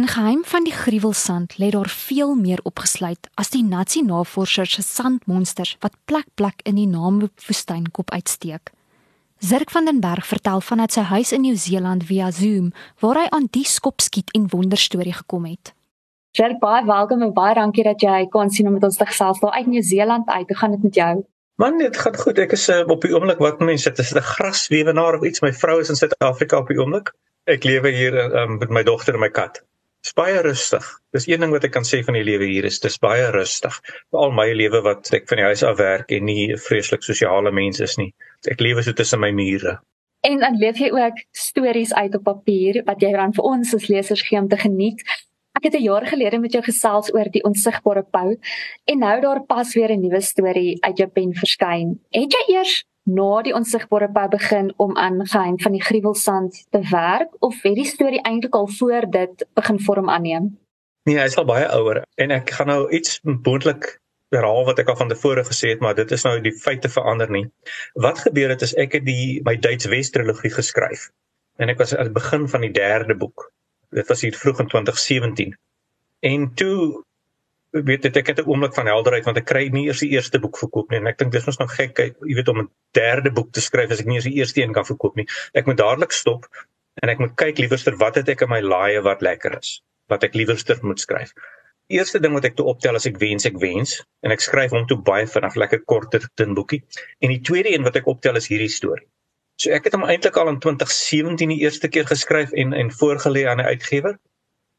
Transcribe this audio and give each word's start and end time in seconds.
In 0.00 0.08
geheim 0.08 0.44
van 0.44 0.64
die 0.64 0.72
gruwelsand 0.72 1.58
lê 1.58 1.68
daar 1.68 1.88
veel 1.88 2.34
meer 2.34 2.60
opgesluit 2.62 3.28
as 3.34 3.50
die 3.52 3.60
nasie-navorsers 3.64 4.72
se 4.72 4.82
sandmonsters 4.82 5.74
wat 5.84 5.98
plek 6.08 6.24
plek 6.40 6.62
in 6.64 6.78
die 6.80 6.86
Namib-woestyn 6.88 7.90
kop 7.92 8.08
uitsteek. 8.16 8.72
Zirk 9.44 9.70
van 9.70 9.84
den 9.84 10.00
Berg 10.00 10.24
vertel 10.26 10.64
vanuit 10.64 10.96
sy 10.96 11.04
huis 11.10 11.34
in 11.36 11.44
Nieu-Seeland 11.44 12.08
via 12.08 12.30
Zoom 12.32 12.72
waar 13.04 13.20
hy 13.20 13.26
aan 13.28 13.50
die 13.52 13.66
skopskiet 13.68 14.32
en 14.32 14.48
wonderstorie 14.48 15.12
gekom 15.12 15.44
het. 15.50 15.74
Jerry, 16.32 16.56
baie 16.64 16.80
welkom 16.88 17.28
en 17.28 17.36
baie 17.36 17.54
dankie 17.60 17.84
dat 17.84 18.00
jy 18.00 18.24
kon 18.32 18.48
sien 18.48 18.72
om 18.72 18.80
met 18.80 18.88
ons 18.88 18.96
te 18.96 19.12
gesels 19.12 19.44
daar 19.44 19.60
uit 19.60 19.68
Nieu-Seeland 19.68 20.28
uit. 20.32 20.48
Hoe 20.48 20.60
gaan 20.64 20.78
dit 20.78 20.82
met 20.82 21.00
jou? 21.04 21.14
Man, 21.60 21.78
dit 21.78 22.04
gaan 22.06 22.16
goed. 22.16 22.40
Ek 22.48 22.56
is 22.56 22.70
uh, 22.72 22.86
op 22.88 23.04
die 23.04 23.12
oomblik 23.12 23.44
wat 23.44 23.60
mense 23.60 23.92
dit 23.92 23.98
is 23.98 24.16
'n 24.16 24.28
graswewenaar 24.32 25.20
of 25.20 25.28
iets. 25.28 25.44
My 25.44 25.52
vrou 25.52 25.80
is 25.84 25.92
in 25.92 26.00
Suid-Afrika 26.00 26.64
op 26.64 26.72
die 26.72 26.80
oomblik. 26.80 27.12
Ek 27.44 27.64
lewe 27.68 27.92
hier 27.92 28.16
um, 28.16 28.56
met 28.56 28.70
my 28.70 28.82
dogter 28.82 29.14
en 29.14 29.20
my 29.20 29.28
kat. 29.28 29.60
Dis 30.00 30.14
baie 30.16 30.40
rustig. 30.40 30.86
Dis 31.12 31.26
een 31.28 31.42
ding 31.44 31.52
wat 31.52 31.64
ek 31.68 31.74
kan 31.74 31.84
sê 31.84 32.00
van 32.06 32.16
die 32.16 32.24
lewe 32.24 32.46
hier 32.48 32.64
is 32.64 32.80
dis 32.80 32.96
baie 33.02 33.26
rustig. 33.34 33.74
Veral 34.08 34.32
my 34.32 34.46
lewe 34.56 34.80
wat 34.86 35.10
ek 35.12 35.28
van 35.28 35.42
die 35.42 35.48
huis 35.50 35.62
af 35.66 35.76
werk 35.76 36.12
en 36.16 36.24
nie 36.24 36.52
'n 36.52 36.62
vreeslik 36.68 37.02
sosiale 37.04 37.52
mens 37.52 37.80
is 37.80 37.98
nie. 37.98 38.14
Ek 38.48 38.60
lewe 38.60 38.82
so 38.82 38.92
tussen 38.92 39.20
my 39.20 39.30
mure. 39.30 39.78
En 40.24 40.38
dan 40.40 40.56
leef 40.56 40.78
jy 40.78 40.90
ook 40.92 41.20
stories 41.32 41.92
uit 41.94 42.14
op 42.14 42.24
papier 42.24 42.82
wat 42.84 43.00
jy 43.00 43.12
dan 43.12 43.32
vir 43.32 43.44
ons 43.44 43.74
as 43.74 43.88
lesers 43.88 44.22
gee 44.22 44.38
om 44.40 44.48
te 44.48 44.56
geniet. 44.56 45.00
Ek 45.56 45.64
het 45.64 45.74
'n 45.74 45.82
jaar 45.82 46.06
gelede 46.06 46.38
met 46.38 46.52
jou 46.52 46.62
gesels 46.62 47.12
oor 47.14 47.28
die 47.28 47.44
onsigbare 47.44 48.02
pou 48.02 48.38
en 48.84 48.98
nou 48.98 49.20
daar 49.20 49.44
pas 49.44 49.74
weer 49.74 49.92
'n 49.92 50.00
nuwe 50.00 50.20
storie 50.20 50.78
uit 50.80 50.96
jou 50.96 51.08
pen 51.08 51.34
verskyn. 51.34 52.00
Het 52.10 52.32
jy 52.32 52.54
eers 52.56 52.84
na 53.08 53.42
die 53.46 53.54
onsigbare 53.56 54.10
pou 54.12 54.26
begin 54.32 54.72
om 54.76 54.96
aan 54.96 55.20
geheim 55.26 55.58
van 55.60 55.72
die 55.72 55.82
gruwelsand 55.82 56.64
te 56.70 56.82
werk 56.90 57.36
of 57.40 57.62
het 57.62 57.78
die 57.78 57.88
storie 57.88 58.22
eintlik 58.22 58.54
al 58.54 58.68
voor 58.78 59.08
dit 59.10 59.46
begin 59.54 59.80
vorm 59.80 60.10
aanneem? 60.10 60.50
Nee, 61.08 61.16
hy 61.18 61.28
is 61.30 61.38
al 61.40 61.48
baie 61.48 61.68
ouer 61.76 62.02
en 62.20 62.34
ek 62.36 62.50
gaan 62.58 62.68
nou 62.72 62.82
iets 62.94 63.20
moontlik 63.24 63.96
herhaal 64.30 64.66
wat 64.68 64.78
ek 64.78 64.92
al 64.92 64.98
van 65.00 65.08
tevore 65.10 65.42
gesê 65.44 65.72
het, 65.72 65.80
maar 65.80 65.96
dit 65.98 66.10
is 66.14 66.24
nou 66.24 66.36
die 66.40 66.54
feite 66.54 66.88
verander 66.88 67.30
nie. 67.30 67.48
Wat 67.94 68.20
gebeur 68.26 68.52
het 68.52 68.62
is 68.62 68.76
ek 68.78 68.98
het 68.98 69.08
die 69.08 69.40
my 69.46 69.56
Duits 69.56 69.88
Wes 69.90 70.12
trilogie 70.14 70.52
geskryf 70.54 71.08
en 71.58 71.72
ek 71.72 71.80
was 71.80 71.96
aan 71.96 72.12
die 72.12 72.18
begin 72.20 72.46
van 72.48 72.62
die 72.64 72.74
derde 72.74 73.16
boek 73.18 73.50
dit 73.90 74.06
was 74.06 74.20
hier 74.20 74.36
vroeg 74.36 74.60
in 74.60 74.66
2017. 74.66 75.58
En 76.20 76.54
toe 76.54 77.04
weet 77.70 78.02
dit 78.02 78.16
ek 78.16 78.26
het 78.26 78.40
'n 78.40 78.48
oomblik 78.50 78.74
van 78.74 78.86
helderheid 78.86 79.24
want 79.24 79.36
ek 79.36 79.46
kry 79.46 79.68
nie 79.68 79.86
eers 79.86 80.00
die 80.02 80.10
eerste 80.10 80.38
boek 80.38 80.58
verkoop 80.58 80.90
nie 80.90 80.98
en 80.98 81.06
ek 81.06 81.18
dink 81.18 81.32
dis 81.32 81.46
mos 81.46 81.58
nog 81.58 81.74
gek, 81.74 81.98
jy 81.98 82.34
weet 82.34 82.48
om 82.48 82.60
'n 82.60 82.70
derde 82.92 83.30
boek 83.30 83.52
te 83.52 83.60
skryf 83.60 83.90
as 83.90 84.00
ek 84.00 84.06
nie 84.06 84.16
eers 84.16 84.26
die 84.26 84.38
eerste 84.38 84.62
een 84.62 84.72
kan 84.72 84.84
verkoop 84.84 85.16
nie. 85.16 85.26
Ek 85.54 85.66
moet 85.66 85.76
dadelik 85.76 86.12
stop 86.12 86.46
en 87.02 87.08
ek 87.08 87.18
moet 87.18 87.36
kyk 87.36 87.58
liewerster 87.58 87.96
wat 87.96 88.14
het 88.14 88.28
ek 88.28 88.42
in 88.42 88.48
my 88.48 88.60
laaie 88.60 89.00
wat 89.02 89.22
lekker 89.22 89.58
is, 89.58 89.82
wat 90.08 90.24
ek 90.24 90.34
liewerster 90.34 90.78
moet 90.82 91.00
skryf. 91.00 91.32
Eerste 91.88 92.20
ding 92.20 92.34
wat 92.34 92.44
ek 92.44 92.56
toe 92.56 92.66
optel 92.66 92.94
as 92.94 93.06
ek 93.06 93.18
wens 93.18 93.46
ek 93.46 93.58
wens 93.58 94.04
en 94.22 94.30
ek 94.30 94.40
skryf 94.40 94.70
hom 94.70 94.86
toe 94.86 94.98
baie 94.98 95.26
vinnig 95.26 95.54
lekker 95.54 95.84
korter 95.84 96.28
tin 96.34 96.54
boekie. 96.54 96.82
En 97.20 97.28
die 97.28 97.40
tweede 97.40 97.72
een 97.74 97.82
wat 97.82 97.96
ek 97.96 98.06
optel 98.06 98.36
is 98.36 98.48
hierdie 98.48 98.70
storie. 98.70 99.06
So 99.60 99.70
ek 99.70 99.84
het 99.84 99.92
hom 99.92 100.04
eintlik 100.04 100.36
al 100.36 100.48
in 100.48 100.58
2017 100.58 101.48
die 101.48 101.60
eerste 101.60 101.88
keer 101.88 102.06
geskryf 102.06 102.50
en 102.52 102.72
en 102.72 102.90
voorgelê 102.90 103.46
aan 103.46 103.60
'n 103.60 103.70
uitgewer. 103.74 104.18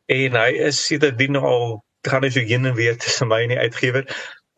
En 0.07 0.35
hy 0.35 0.51
is 0.67 0.85
sedertdien 0.85 1.35
al 1.35 1.83
gaan 2.09 2.23
hy 2.23 2.29
so 2.29 2.39
heen 2.39 2.65
en 2.65 2.75
weer 2.75 2.97
tussen 2.97 3.27
my 3.27 3.41
en 3.43 3.53
die 3.55 3.59
uitgewer 3.59 4.05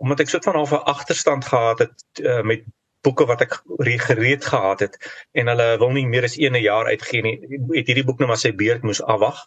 omdat 0.04 0.20
ek 0.24 0.30
so 0.30 0.40
van 0.44 0.56
half 0.60 0.72
'n 0.72 0.88
agterstand 0.94 1.46
gehad 1.46 1.80
het 1.80 1.96
uh, 2.22 2.42
met 2.42 2.66
boeke 3.04 3.26
wat 3.28 3.42
ek 3.42 3.60
gereed 4.08 4.46
gehad 4.46 4.80
het 4.80 4.98
en 5.32 5.48
hulle 5.52 5.68
wil 5.80 5.92
nie 5.96 6.06
meer 6.08 6.24
as 6.24 6.38
1 6.40 6.56
jaar 6.62 6.88
uitgee 6.88 7.22
nie. 7.22 7.38
Het 7.76 7.88
hierdie 7.92 8.06
boek 8.08 8.20
nou 8.20 8.28
maar 8.32 8.40
sy 8.40 8.54
beurt 8.56 8.84
moes 8.84 9.02
afwag. 9.02 9.40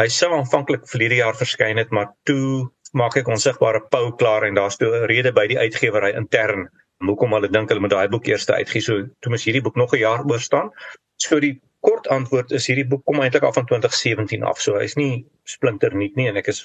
Hy 0.00 0.08
sou 0.08 0.30
aanvanklik 0.34 0.86
verlede 0.90 1.20
jaar 1.20 1.36
verskyn 1.38 1.78
het, 1.78 1.90
maar 1.90 2.12
toe 2.28 2.70
maak 2.92 3.16
ek 3.16 3.28
onsigbare 3.28 3.84
pou 3.92 4.12
klaar 4.20 4.46
en 4.48 4.54
daar's 4.58 4.78
toe 4.80 4.90
'n 4.90 5.06
rede 5.10 5.32
by 5.32 5.46
die 5.46 5.58
uitgewer 5.58 6.08
hy 6.08 6.12
intern 6.16 6.68
hoekom 7.02 7.32
hulle 7.34 7.50
dink 7.50 7.68
hulle 7.68 7.80
moet 7.80 7.90
daai 7.90 8.08
boek 8.08 8.26
eers 8.26 8.48
uitgee. 8.50 8.82
So 8.82 9.06
toe 9.20 9.30
mos 9.30 9.44
hierdie 9.44 9.62
boek 9.62 9.76
nog 9.76 9.94
'n 9.94 10.02
jaar 10.02 10.24
oor 10.24 10.40
staan. 10.40 10.70
So 11.16 11.40
die 11.40 11.60
kort 11.80 12.08
antwoord 12.08 12.52
is 12.52 12.66
hierdie 12.66 12.88
boek 12.88 13.04
kom 13.04 13.20
eintlik 13.20 13.42
af 13.42 13.54
van 13.54 13.66
2017 13.66 14.42
af. 14.42 14.60
So 14.60 14.78
hy's 14.78 14.96
nie 14.96 15.26
splinter 15.44 15.94
nuut 15.94 16.16
nie 16.16 16.28
en 16.28 16.36
ek 16.36 16.48
is 16.48 16.62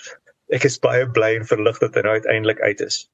ek 0.53 0.65
is 0.69 0.79
baie 0.79 1.05
bly 1.09 1.35
en 1.35 1.45
verlig 1.45 1.79
dat 1.83 1.95
hy 1.95 2.01
nou 2.05 2.15
uiteindelik 2.17 2.59
uit 2.61 2.81
is. 2.81 3.05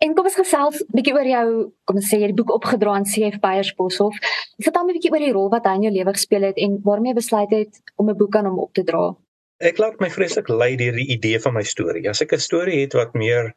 En 0.00 0.14
kom 0.16 0.24
ons 0.24 0.36
gesels 0.38 0.84
bietjie 0.96 1.12
oor 1.12 1.28
jou, 1.28 1.48
kom 1.84 1.98
ons 2.00 2.06
sê 2.08 2.16
jy 2.16 2.28
het 2.28 2.32
die 2.32 2.40
boek 2.42 2.54
opgedra 2.54 2.94
aan 2.96 3.04
CF 3.04 3.40
Beyersboshoff. 3.42 4.16
Vertel 4.64 4.86
my 4.86 4.94
bietjie 4.96 5.12
oor 5.12 5.24
die 5.24 5.32
rol 5.32 5.50
wat 5.52 5.66
hy 5.68 5.74
in 5.76 5.88
jou 5.88 5.92
lewe 5.98 6.14
gespeel 6.16 6.46
het 6.48 6.56
en 6.56 6.78
waarmee 6.84 7.14
besluit 7.14 7.52
het 7.52 7.82
om 7.96 8.08
'n 8.08 8.16
boek 8.16 8.36
aan 8.36 8.48
hom 8.48 8.58
op 8.58 8.72
te 8.72 8.84
dra. 8.84 9.14
Ek 9.60 9.78
laat 9.78 10.00
my 10.00 10.08
vreeslik 10.08 10.48
lei 10.48 10.76
deur 10.76 10.96
die 10.96 11.12
idee 11.12 11.38
van 11.40 11.54
my 11.54 11.62
storie. 11.62 12.08
As 12.08 12.22
ek 12.22 12.32
'n 12.32 12.38
storie 12.38 12.80
het 12.80 12.94
wat 12.94 13.14
meer 13.14 13.54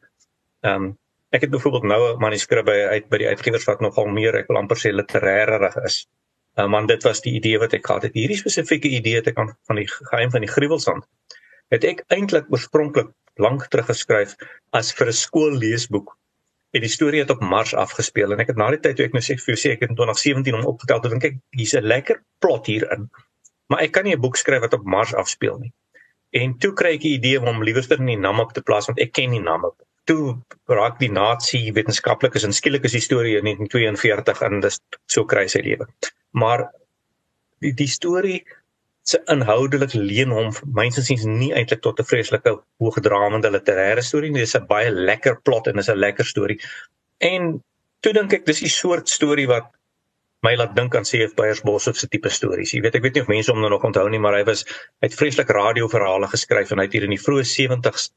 ehm 0.62 0.82
um, 0.82 0.98
Ek 1.34 1.40
het 1.40 1.50
byvoorbeeld 1.50 1.82
nou 1.82 2.00
'n 2.14 2.18
manuskrip 2.18 2.64
by 2.64 2.78
uit 2.94 3.08
by 3.08 3.18
die 3.18 3.26
uitgewers 3.26 3.64
wat 3.64 3.80
nogal 3.80 4.06
meer 4.06 4.36
ek 4.38 4.46
wil 4.46 4.56
amper 4.56 4.78
sê 4.78 4.92
literêrig 4.94 5.76
is. 5.84 6.06
Uh, 6.58 6.66
man 6.66 6.86
dit 6.86 7.02
was 7.02 7.20
die 7.20 7.34
idee 7.34 7.58
wat 7.58 7.72
ek 7.72 7.86
gehad 7.86 8.02
het. 8.02 8.14
Hierdie 8.14 8.38
spesifieke 8.38 8.88
idee 8.88 9.14
het 9.14 9.26
ek 9.26 9.38
aan 9.38 9.50
van 9.66 9.76
die 9.76 9.88
geheim 9.90 10.30
van 10.30 10.40
die 10.40 10.50
gruwelsand. 10.50 11.04
Het 11.72 11.84
ek 11.84 12.04
eintlik 12.14 12.50
oorspronklik 12.52 13.12
lank 13.40 13.66
terug 13.70 13.88
geskryf 13.90 14.34
as 14.72 14.92
vir 14.92 15.08
'n 15.08 15.18
skoolleesboek. 15.20 16.16
En 16.74 16.80
die 16.80 16.90
storie 16.90 17.20
het 17.20 17.30
op 17.30 17.40
Mars 17.40 17.74
afgespeel 17.74 18.32
en 18.32 18.40
ek 18.40 18.48
het 18.48 18.56
na 18.56 18.70
die 18.70 18.80
tyd 18.82 18.96
toe 18.96 19.06
ek 19.06 19.12
nou 19.12 19.22
sê 19.22 19.38
vir 19.38 19.54
jou 19.54 19.60
sê 19.62 19.72
ek 19.72 19.80
het 19.80 19.90
in 19.90 19.96
2017 19.96 20.54
hom 20.54 20.66
opgetel 20.66 21.00
te 21.00 21.08
dink 21.08 21.24
ek 21.24 21.36
hier's 21.50 21.74
'n 21.74 21.86
lekker 21.86 22.22
plot 22.40 22.66
hierin. 22.66 23.10
Maar 23.68 23.80
ek 23.80 23.92
kan 23.92 24.04
nie 24.04 24.14
'n 24.14 24.20
boek 24.20 24.36
skryf 24.36 24.60
wat 24.60 24.74
op 24.74 24.84
Mars 24.84 25.14
afspeel 25.14 25.58
nie. 25.58 25.72
En 26.32 26.58
toe 26.58 26.72
kry 26.72 26.94
ek 26.94 27.00
die 27.00 27.14
idee 27.18 27.38
om 27.40 27.46
hom 27.46 27.62
liewerster 27.62 27.98
in 27.98 28.06
die 28.06 28.16
Namib 28.16 28.52
te 28.52 28.62
plaas 28.62 28.86
want 28.86 29.00
ek 29.00 29.12
ken 29.12 29.30
die 29.30 29.40
Namib 29.40 29.74
toe 30.04 30.36
raak 30.68 30.98
die 31.00 31.10
nasie 31.12 31.72
wetenskaplikes 31.76 32.44
en 32.44 32.52
skielik 32.52 32.84
is 32.88 32.96
die 32.96 33.04
storie 33.04 33.38
in 33.38 33.46
1942 33.48 34.42
en 34.48 34.60
dis 34.64 34.80
so 35.10 35.24
kry 35.28 35.46
sy 35.48 35.62
lewe. 35.64 35.88
Maar 36.36 36.66
die 37.64 37.72
die 37.72 37.88
storie 37.88 38.42
se 39.04 39.20
inhoudelik 39.32 39.92
leen 39.94 40.32
hom 40.32 40.50
mynsiens 40.78 41.24
nie 41.28 41.52
eintlik 41.52 41.82
tot 41.84 42.00
'n 42.00 42.08
vreeslike 42.08 42.54
hoogdramende 42.80 43.50
literêre 43.52 44.02
storie 44.02 44.30
nie, 44.30 44.40
dis 44.40 44.56
'n 44.56 44.66
baie 44.66 44.90
lekker 44.90 45.40
plot 45.44 45.66
en 45.68 45.76
dis 45.80 45.90
'n 45.90 46.02
lekker 46.06 46.24
storie. 46.24 46.58
En 47.20 47.62
toe 48.00 48.12
dink 48.12 48.32
ek 48.32 48.46
dis 48.46 48.60
die 48.60 48.74
soort 48.76 49.08
storie 49.08 49.46
wat 49.46 49.70
my 50.42 50.54
laat 50.56 50.74
dink 50.76 50.94
aan 50.94 51.08
C.F. 51.08 51.34
Beyersbos 51.34 51.84
se 51.84 52.08
tipe 52.08 52.28
stories. 52.28 52.72
Jy 52.72 52.80
weet 52.80 52.94
ek 52.94 53.02
weet 53.02 53.14
nie 53.14 53.22
of 53.22 53.28
mense 53.28 53.52
hom 53.52 53.60
nou 53.60 53.70
nog 53.70 53.84
onthou 53.84 54.08
nie, 54.08 54.18
maar 54.18 54.34
hy 54.34 54.44
was 54.44 54.64
het 55.00 55.14
vreeslik 55.14 55.48
radioverhale 55.48 56.28
geskryf 56.28 56.70
en 56.70 56.78
hy 56.78 56.84
het 56.84 56.92
hier 56.92 57.04
in 57.04 57.16
die 57.16 57.24
vroeë 57.26 57.44
70's 57.44 58.10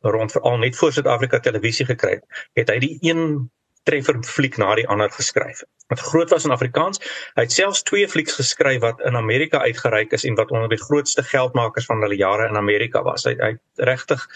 rond 0.00 0.32
veral 0.32 0.58
net 0.58 0.76
voor 0.76 0.92
Suid-Afrika 0.92 1.40
televisie 1.40 1.86
gekry 1.86 2.20
het 2.54 2.70
hy 2.70 2.78
die 2.78 2.98
een 3.02 3.50
treffer 3.88 4.20
fliek 4.28 4.58
na 4.60 4.74
die 4.78 4.86
ander 4.92 5.10
geskryf. 5.14 5.64
Wat 5.92 6.04
groot 6.10 6.34
was 6.34 6.44
in 6.48 6.54
Afrikaans, 6.54 7.00
hy 7.38 7.46
het 7.46 7.56
selfs 7.56 7.82
twee 7.88 8.08
flieks 8.08 8.36
geskryf 8.40 8.82
wat 8.84 9.00
in 9.08 9.16
Amerika 9.16 9.62
uitgereik 9.64 10.12
is 10.18 10.28
en 10.28 10.36
wat 10.40 10.52
onder 10.54 10.68
die 10.72 10.82
grootste 10.84 11.24
geldmakers 11.24 11.88
van 11.88 12.04
hulle 12.04 12.20
jare 12.20 12.48
in 12.48 12.60
Amerika 12.60 13.02
was. 13.06 13.26
Hy 13.28 13.36
hy 13.40 13.56
regtig 13.90 14.28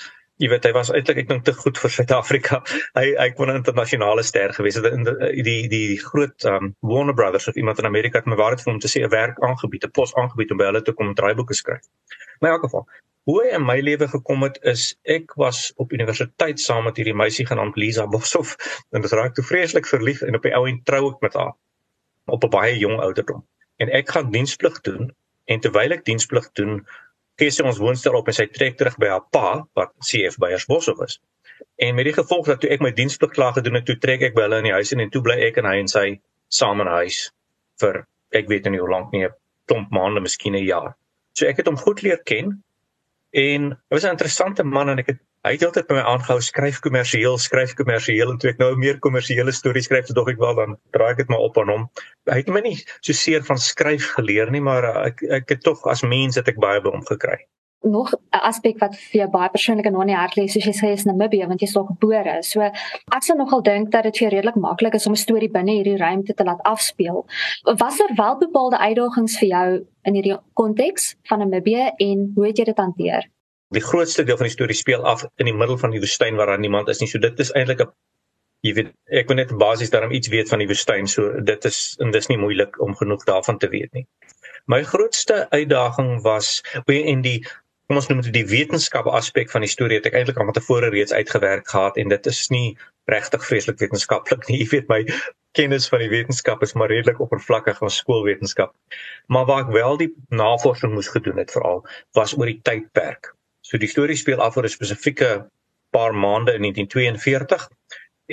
jy 0.43 0.49
weet 0.51 0.65
hy 0.67 0.73
was 0.75 0.91
eintlik 0.91 1.23
ek 1.23 1.29
dink 1.29 1.45
te 1.47 1.55
goed 1.55 1.79
vir 1.79 1.93
Suid-Afrika. 1.97 2.61
Hy 2.99 3.05
hy 3.19 3.29
kon 3.37 3.51
'n 3.53 3.61
internasionale 3.61 4.25
ster 4.27 4.55
gewees 4.57 4.79
het 4.81 4.89
in 4.91 5.05
die 5.07 5.45
die 5.47 5.69
die 5.71 6.01
groot 6.01 6.49
um, 6.49 6.73
Warner 6.81 7.15
Brothers 7.15 7.49
of 7.53 7.59
iemand 7.61 7.79
in 7.79 7.91
Amerika 7.91 8.19
het 8.19 8.31
my 8.31 8.39
waarheid 8.41 8.65
vir 8.65 8.73
hom 8.73 8.81
te 8.83 8.91
sê 8.91 9.05
'n 9.05 9.12
werk 9.12 9.39
aangebied, 9.49 9.87
'n 9.87 9.95
pos 9.99 10.15
aangebied 10.15 10.51
om 10.51 10.59
by 10.59 10.71
hulle 10.71 10.83
te 10.83 10.97
kom 10.99 11.15
draaiboeke 11.15 11.55
skryf. 11.55 11.87
Maar 12.41 12.51
in 12.51 12.57
elk 12.57 12.65
geval, 12.65 12.87
hoe 13.28 13.37
hy 13.43 13.50
in 13.55 13.62
my 13.62 13.78
lewe 13.81 14.09
gekom 14.10 14.43
het 14.43 14.59
is 14.66 14.84
ek 15.16 15.34
was 15.38 15.71
op 15.83 15.93
universiteit 15.94 16.60
saam 16.60 16.88
met 16.88 16.97
hierdie 16.99 17.15
meisie 17.15 17.47
genaamd 17.47 17.77
Lisa 17.78 18.06
Boshoff 18.10 18.56
en 18.91 19.05
dit 19.05 19.15
raak 19.15 19.37
toe 19.37 19.44
vreeslik 19.47 19.87
verlief 19.87 20.25
en 20.27 20.38
op 20.38 20.47
die 20.47 20.55
ou 20.59 20.65
en 20.71 20.81
trou 20.88 21.03
ek 21.12 21.22
met 21.22 21.37
haar 21.38 21.53
op 22.27 22.44
'n 22.44 22.50
baie 22.50 22.75
jong 22.78 22.99
ouderdom. 23.00 23.44
En 23.78 23.91
ek 23.91 24.11
gaan 24.11 24.31
diensplig 24.31 24.81
doen 24.81 25.12
en 25.47 25.61
terwyl 25.61 25.93
ek 25.93 26.05
diensplig 26.05 26.50
doen 26.59 26.82
gee 27.38 27.50
sy 27.50 27.62
ons 27.62 27.78
woonstel 27.78 28.15
op 28.15 28.27
en 28.28 28.34
sy 28.34 28.47
trek 28.47 28.77
terug 28.78 28.99
by 28.99 29.09
haar 29.14 29.26
pa 29.31 29.67
wat 29.79 29.94
CF 29.99 30.38
Beyers 30.38 30.67
Boshoff 30.67 31.00
is. 31.06 31.20
En 31.76 31.94
met 31.94 32.05
die 32.05 32.17
gevolg 32.19 32.47
dat 32.47 32.61
toe 32.61 32.70
ek 32.70 32.81
my 32.81 32.91
diensplig 32.91 33.31
klaar 33.31 33.52
gedoen 33.52 33.75
het 33.75 33.87
toe 33.87 33.99
trek 33.99 34.23
ek 34.23 34.35
by 34.35 34.43
hulle 34.43 34.58
in 34.58 34.70
die 34.70 34.76
huis 34.79 34.93
en, 34.93 35.00
en 35.00 35.11
toe 35.11 35.23
bly 35.23 35.38
ek 35.47 35.62
en 35.62 35.70
hy 35.70 35.79
en 35.79 35.88
sy 35.88 36.20
saam 36.49 36.81
in 36.81 36.91
huis 36.91 37.31
vir 37.81 38.05
ek 38.35 38.49
weet 38.49 38.67
nie 38.70 38.82
hoe 38.82 38.91
lank 38.91 39.12
nie 39.12 39.25
'n 39.26 39.32
klomp 39.70 39.91
maande 39.91 40.20
miskien 40.20 40.55
'n 40.55 40.67
jaar. 40.67 40.97
So 41.38 41.47
ek 41.47 41.56
het 41.56 41.67
hom 41.67 41.76
goed 41.76 42.02
leer 42.02 42.19
ken 42.19 42.62
En 43.32 43.70
hy 43.73 43.94
was 43.96 44.05
'n 44.05 44.12
interessante 44.12 44.64
man 44.64 44.88
en 44.93 44.99
ek 44.99 45.06
het 45.06 45.20
hy 45.43 45.52
het 45.56 45.64
altyd 45.67 45.87
by 45.88 45.94
my 45.94 46.02
aangehou 46.06 46.40
skryf 46.40 46.81
kommersieel, 46.84 47.38
skryf 47.38 47.73
kommersieel 47.75 48.31
en 48.31 48.38
toe 48.38 48.50
ek 48.50 48.58
nou 48.58 48.76
meer 48.79 48.99
kommersiële 49.02 49.52
stories 49.52 49.88
skryf, 49.88 50.06
so 50.06 50.14
dog 50.14 50.29
ek 50.29 50.38
wel 50.38 50.55
dan 50.55 50.76
draai 50.94 51.11
ek 51.11 51.17
dit 51.17 51.29
maar 51.29 51.46
op 51.46 51.58
aan 51.58 51.73
hom. 51.73 51.88
Hy 52.31 52.37
het 52.37 52.49
my 52.49 52.61
nie 52.61 52.76
so 53.00 53.12
seer 53.12 53.43
van 53.43 53.58
skryf 53.58 54.12
geleer 54.19 54.50
nie, 54.50 54.61
maar 54.61 54.84
ek 55.06 55.23
ek 55.23 55.49
het 55.49 55.62
tog 55.62 55.87
as 55.87 56.02
mens 56.02 56.37
het 56.37 56.49
ek 56.49 56.61
baie 56.61 56.81
by 56.81 56.90
hom 56.90 57.02
gekry. 57.08 57.40
Nog 57.82 58.12
'n 58.12 58.19
aspek 58.31 58.79
wat 58.79 58.96
vir 58.96 59.20
jou 59.20 59.31
baie 59.31 59.49
persoonlik 59.49 59.87
en 59.87 60.06
nie 60.06 60.14
hart 60.14 60.37
lê 60.37 60.46
soos 60.49 60.64
jy 60.64 60.73
sê 60.73 60.93
is 60.93 61.05
Namibië 61.05 61.46
want 61.46 61.61
jy's 61.61 61.73
daar 61.73 61.87
gebore. 61.87 62.43
So 62.43 62.61
ek 62.61 63.23
sou 63.23 63.37
nogal 63.37 63.62
dink 63.62 63.90
dat 63.90 64.02
dit 64.02 64.19
vir 64.19 64.29
jou 64.29 64.37
redelik 64.37 64.56
maklik 64.56 64.94
is 64.94 65.06
om 65.06 65.12
'n 65.12 65.17
storie 65.17 65.50
binne 65.50 65.73
hierdie 65.73 65.96
ruimte 65.96 66.34
te 66.34 66.44
laat 66.44 66.62
afspeel. 66.62 67.26
Was 67.64 67.99
daar 67.99 68.14
wel 68.17 68.38
bepaalde 68.38 68.79
uitdagings 68.79 69.38
vir 69.38 69.49
jou 69.49 69.87
in 70.05 70.14
hierdie 70.14 70.38
konteks 70.55 71.17
van 71.23 71.38
Namibië 71.38 71.93
en 71.96 72.32
hoe 72.34 72.46
het 72.46 72.58
jy 72.58 72.64
dit 72.64 72.79
hanteer? 72.79 73.29
Die 73.70 73.81
grootste 73.81 74.25
deel 74.25 74.37
van 74.37 74.46
die 74.46 74.52
storie 74.52 74.76
speel 74.76 75.05
af 75.05 75.25
in 75.37 75.46
die 75.46 75.55
middel 75.55 75.78
van 75.78 75.90
die 75.90 76.00
woestyn 76.00 76.37
waar 76.37 76.46
daar 76.46 76.58
niemand 76.58 76.88
is 76.88 77.00
nie. 77.00 77.08
So 77.08 77.19
dit 77.19 77.38
is 77.38 77.52
eintlik 77.52 77.81
'n 77.81 77.93
jy 78.62 78.75
weet 78.75 78.93
ek 79.06 79.28
moet 79.28 79.37
net 79.37 79.55
basies 79.58 79.90
daarom 79.90 80.12
iets 80.14 80.28
weet 80.28 80.49
van 80.49 80.58
die 80.62 80.69
woestyn. 80.70 81.08
So 81.11 81.40
dit 81.40 81.64
is 81.64 81.96
en 81.99 82.11
dis 82.14 82.28
nie 82.31 82.38
moeilik 82.38 82.78
om 82.81 82.94
genoeg 82.94 83.25
daarvan 83.25 83.58
te 83.58 83.69
weet 83.69 83.93
nie. 83.93 84.06
My 84.70 84.82
grootste 84.87 85.46
uitdaging 85.50 86.20
was 86.23 86.62
in 86.87 87.23
die 87.23 87.43
kom 87.93 87.99
ons 88.00 88.09
noem 88.09 88.23
dit 88.25 88.33
die 88.33 88.49
wetenskap 88.49 89.05
aspek 89.12 89.50
van 89.53 89.61
die 89.67 89.69
storie 89.69 89.99
het 89.99 90.06
ek 90.09 90.15
eintlik 90.17 90.39
al 90.41 90.53
tevore 90.56 90.89
reeds 90.94 91.12
uitgewerk 91.12 91.67
gehad 91.69 91.99
en 92.00 92.09
dit 92.09 92.29
is 92.31 92.39
nie 92.49 92.69
regtig 93.11 93.43
vreeslik 93.44 93.83
wetenskaplik 93.83 94.47
nie. 94.49 94.56
Jy 94.62 94.69
weet 94.71 94.87
my 94.89 95.00
kennis 95.59 95.91
van 95.93 96.00
die 96.00 96.09
wetenskap 96.09 96.62
is 96.65 96.73
maar 96.73 96.89
redelik 96.89 97.21
oppervlakkig 97.21 97.77
van 97.83 97.93
skoolwetenskap. 97.93 98.73
Maar 99.29 99.44
waar 99.50 99.67
ek 99.67 99.75
wel 99.77 100.00
die 100.00 100.09
navorsing 100.33 100.94
moes 100.94 101.11
gedoen 101.12 101.43
het 101.43 101.53
veral 101.53 101.83
was 102.17 102.33
oor 102.39 102.49
die 102.49 102.62
tydperk. 102.65 103.35
So 103.61 103.77
die 103.83 103.93
storie 103.93 104.17
speel 104.17 104.41
af 104.41 104.56
oor 104.56 104.65
'n 104.65 104.73
spesifieke 104.73 105.29
paar 105.93 106.17
maande 106.17 106.56
in 106.56 106.65
1942 106.65 107.69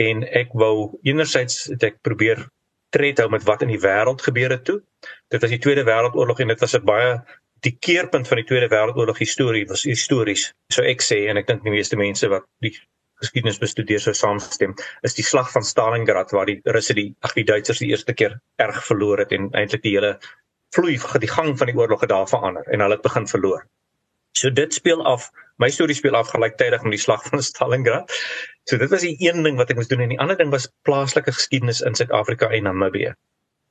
en 0.08 0.24
ek 0.24 0.56
wou 0.56 0.96
enerzijds 1.04 1.66
het 1.74 1.84
ek 1.84 2.00
probeer 2.00 2.48
tred 2.96 3.20
hou 3.20 3.28
met 3.28 3.44
wat 3.44 3.68
in 3.68 3.76
die 3.76 3.84
wêreld 3.84 4.24
gebeur 4.24 4.56
het 4.56 4.64
toe. 4.64 4.80
Dit 5.28 5.44
was 5.44 5.52
die 5.52 5.60
Tweede 5.60 5.84
Wêreldoorlog 5.84 6.40
en 6.40 6.48
dit 6.48 6.64
was 6.64 6.80
'n 6.80 6.86
baie 6.86 7.20
die 7.66 7.76
keerpunt 7.80 8.28
van 8.28 8.40
die 8.40 8.46
Tweede 8.48 8.70
Wêreldoorlog 8.72 9.18
historie 9.20 9.66
was 9.68 9.84
histories. 9.84 10.50
So 10.74 10.84
ek 10.84 11.04
sê 11.06 11.26
en 11.32 11.40
ek 11.42 11.48
dink 11.48 11.64
die 11.66 11.74
meeste 11.74 12.00
mense 12.00 12.30
wat 12.32 12.46
die 12.64 12.74
geskiedenis 13.20 13.60
bestudeer 13.60 14.00
sou 14.04 14.14
saamstem, 14.16 14.76
is 15.04 15.18
die 15.18 15.26
slag 15.28 15.50
van 15.52 15.66
Stalingrad 15.68 16.32
waar 16.36 16.48
die 16.48 16.60
Russe 16.66 16.96
die 16.96 17.10
ag 17.26 17.36
die 17.36 17.48
Duitsers 17.48 17.82
die 17.84 17.90
eerste 17.92 18.16
keer 18.16 18.38
erg 18.64 18.80
verloor 18.88 19.26
het 19.26 19.34
en 19.36 19.50
eintlik 19.52 19.84
die 19.84 19.98
hele 19.98 20.16
vloei 20.76 20.96
die 21.20 21.32
gang 21.32 21.58
van 21.60 21.68
die 21.68 21.76
oorlog 21.76 22.06
het 22.06 22.14
daar 22.14 22.30
verander 22.30 22.68
en 22.72 22.86
hulle 22.86 22.96
het 22.96 23.06
begin 23.06 23.28
verloor. 23.28 23.66
So 24.38 24.52
dit 24.54 24.74
speel 24.74 25.02
af, 25.04 25.32
my 25.60 25.68
storie 25.74 25.98
speel 25.98 26.16
af 26.16 26.30
gelyktydig 26.32 26.86
met 26.86 26.96
die 26.96 27.02
slag 27.02 27.26
van 27.28 27.44
Stalingrad. 27.44 28.14
So 28.70 28.78
dit 28.78 28.92
was 28.94 29.04
die 29.04 29.18
een 29.20 29.44
ding 29.44 29.58
wat 29.60 29.74
ek 29.74 29.82
moes 29.82 29.90
doen 29.92 30.06
en 30.06 30.14
die 30.14 30.20
ander 30.22 30.38
ding 30.40 30.54
was 30.54 30.70
plaaslike 30.88 31.34
geskiedenis 31.36 31.82
in 31.82 31.98
Suid-Afrika 31.98 32.52
en 32.54 32.70
Namibië. 32.70 33.16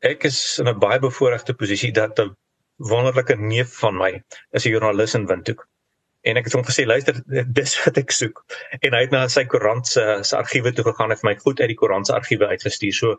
Ek 0.05 0.26
is 0.29 0.58
in 0.58 0.69
'n 0.69 0.79
baie 0.79 0.99
bevoordeelde 0.99 1.55
posisie 1.55 1.93
dat 1.93 2.20
'n 2.20 2.34
wonderlike 2.78 3.36
neef 3.36 3.75
van 3.82 3.98
my 3.98 4.12
is 4.50 4.64
'n 4.64 4.70
joernalis 4.70 5.14
in 5.14 5.26
Windhoek. 5.26 5.66
En 6.22 6.36
ek 6.36 6.44
het 6.44 6.52
hom 6.52 6.64
gesê, 6.64 6.86
luister, 6.86 7.22
dis 7.60 7.75
wat 7.84 7.98
ek 7.98 8.10
soek. 8.10 8.44
En 8.80 8.92
hy 8.92 9.00
het 9.06 9.10
na 9.14 9.28
sy 9.28 9.44
koerant 9.44 9.86
se 9.86 10.19
se 10.22 10.36
argiewe 10.36 10.72
toe 10.72 10.84
gegaan 10.84 11.10
en 11.10 11.16
vir 11.16 11.30
my 11.30 11.36
goed 11.36 11.60
uit 11.60 11.69
die 11.69 11.78
koerant 11.78 12.06
se 12.06 12.14
argiewe 12.14 12.46
uitgestuur. 12.46 12.94
So 12.94 13.19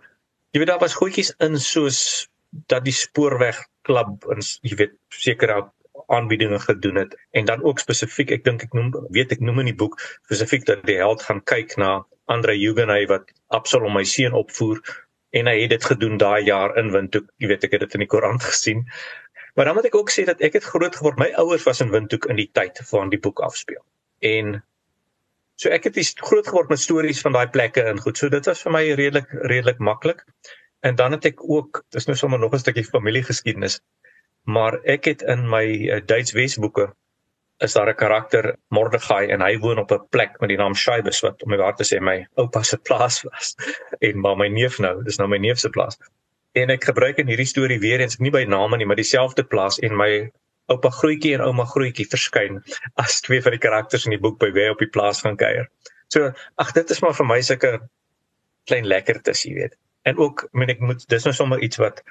jy 0.51 0.59
weet 0.61 0.67
daar 0.67 0.83
was 0.83 0.97
goedjies 0.97 1.33
in 1.39 1.59
soos 1.59 2.29
dat 2.49 2.85
die 2.85 2.95
spoorweg 2.95 3.59
klub 3.85 4.25
en 4.33 4.41
jy 4.65 4.75
weet 4.75 4.95
sekere 5.13 5.61
aanbiedinge 6.09 6.59
gedoen 6.59 6.95
het 6.95 7.15
en 7.37 7.45
dan 7.45 7.63
ook 7.63 7.79
spesifiek 7.79 8.31
ek 8.31 8.45
dink 8.47 8.63
ek 8.65 8.73
noem 8.77 8.89
weet 9.13 9.35
ek 9.35 9.43
noem 9.45 9.61
in 9.63 9.69
die 9.71 9.77
boek 9.81 9.99
spesifiek 10.25 10.65
dat 10.65 10.81
die 10.87 10.97
held 10.97 11.21
gaan 11.27 11.43
kyk 11.51 11.77
na 11.77 11.99
Andre 12.29 12.55
Hugenay 12.57 13.05
wat 13.09 13.29
Absalom 13.53 13.93
my 13.97 14.03
seun 14.05 14.37
opvoer 14.37 14.81
en 15.37 15.49
hy 15.49 15.55
het 15.61 15.73
dit 15.75 15.85
gedoen 15.91 16.17
daai 16.21 16.41
jaar 16.47 16.73
in 16.81 16.89
Windhoek 16.95 17.29
jy 17.37 17.51
weet 17.51 17.67
ek 17.67 17.77
het 17.77 17.85
dit 17.85 17.97
in 17.99 18.05
die 18.05 18.09
koerant 18.09 18.45
gesien 18.51 18.87
Maar 19.59 19.67
dan 19.67 19.75
moet 19.75 19.89
ek 19.89 19.95
ook 19.99 20.11
sê 20.15 20.23
dat 20.23 20.39
ek 20.39 20.53
het 20.55 20.63
groot 20.63 20.95
geword. 20.95 21.17
My 21.19 21.33
ouers 21.35 21.65
was 21.67 21.81
in 21.83 21.89
Windhoek 21.91 22.29
in 22.31 22.37
die 22.39 22.47
tyd 22.55 22.77
van 22.87 23.09
die 23.11 23.17
boek 23.19 23.41
afspeel. 23.43 23.81
En 24.23 24.53
so 25.59 25.67
ek 25.75 25.89
het 25.89 25.97
groot 26.15 26.47
geword 26.47 26.69
met 26.71 26.79
stories 26.79 27.19
van 27.25 27.35
daai 27.35 27.49
plekke 27.51 27.83
en 27.83 27.99
goed. 27.99 28.15
So 28.15 28.31
dit 28.31 28.45
was 28.47 28.61
vir 28.63 28.71
my 28.71 28.81
redelik 28.95 29.33
redelik 29.51 29.81
maklik. 29.83 30.23
En 30.79 30.95
dan 30.95 31.11
het 31.11 31.27
ek 31.27 31.43
ook, 31.43 31.81
dis 31.91 32.07
nou 32.07 32.15
sommer 32.15 32.39
nog 32.39 32.55
'n 32.55 32.63
stukkie 32.63 32.85
familiegeskiedenis. 32.87 33.81
Maar 34.47 34.79
ek 34.95 35.11
het 35.11 35.27
in 35.27 35.43
my 35.49 35.65
uh, 35.67 35.99
Duits 36.05 36.31
Wesboeke 36.31 36.93
is 37.59 37.75
daar 37.75 37.91
'n 37.91 37.99
karakter 37.99 38.55
Mordechai 38.69 39.27
en 39.27 39.41
hy 39.41 39.57
woon 39.59 39.83
op 39.83 39.91
'n 39.91 40.07
plek 40.09 40.39
met 40.39 40.49
die 40.49 40.57
naam 40.57 40.75
Shaibes 40.75 41.19
wat 41.19 41.43
om 41.43 41.49
my 41.49 41.57
waar 41.57 41.75
te 41.75 41.83
sê 41.83 41.99
my 41.99 42.27
oupa 42.35 42.63
se 42.63 42.77
plaas 42.77 43.21
was. 43.27 43.55
En 44.07 44.19
maar 44.19 44.37
my 44.37 44.47
neef 44.47 44.79
nou, 44.79 45.03
dis 45.03 45.17
nou 45.17 45.27
my 45.27 45.37
neef 45.37 45.59
se 45.59 45.69
plaas 45.69 45.99
en 46.57 46.73
ek 46.73 46.89
gebruik 46.89 47.19
in 47.21 47.29
hierdie 47.29 47.47
storie 47.47 47.79
weer 47.79 48.01
eens 48.01 48.19
nie 48.19 48.31
by 48.33 48.43
name 48.49 48.77
nie, 48.77 48.87
maar 48.89 48.99
dieselfde 48.99 49.43
plaas 49.43 49.79
en 49.85 49.95
my 49.97 50.09
oupa 50.69 50.89
grootjie 50.93 51.33
en 51.35 51.43
ouma 51.45 51.65
grootjie 51.69 52.07
verskyn 52.09 52.59
as 53.01 53.21
twee 53.25 53.41
van 53.41 53.55
die 53.55 53.61
karakters 53.61 54.05
in 54.05 54.15
die 54.15 54.21
boek 54.21 54.39
by 54.41 54.51
wie 54.55 54.69
op 54.71 54.81
die 54.81 54.89
plaas 54.89 55.21
gaan 55.25 55.37
kuier. 55.37 55.69
So, 56.13 56.31
ag 56.61 56.73
dit 56.77 56.89
is 56.89 57.01
maar 57.05 57.15
vir 57.17 57.29
my 57.29 57.39
sulke 57.45 57.75
klein 58.69 58.87
lekkertes, 58.89 59.45
jy 59.45 59.53
weet. 59.57 59.77
En 60.09 60.17
ook, 60.17 60.47
ek 60.49 60.57
meen 60.57 60.73
ek 60.73 60.81
moet 60.81 61.05
dis 61.11 61.25
nou 61.25 61.33
sommer 61.35 61.61
iets 61.65 61.81
wat 61.81 62.01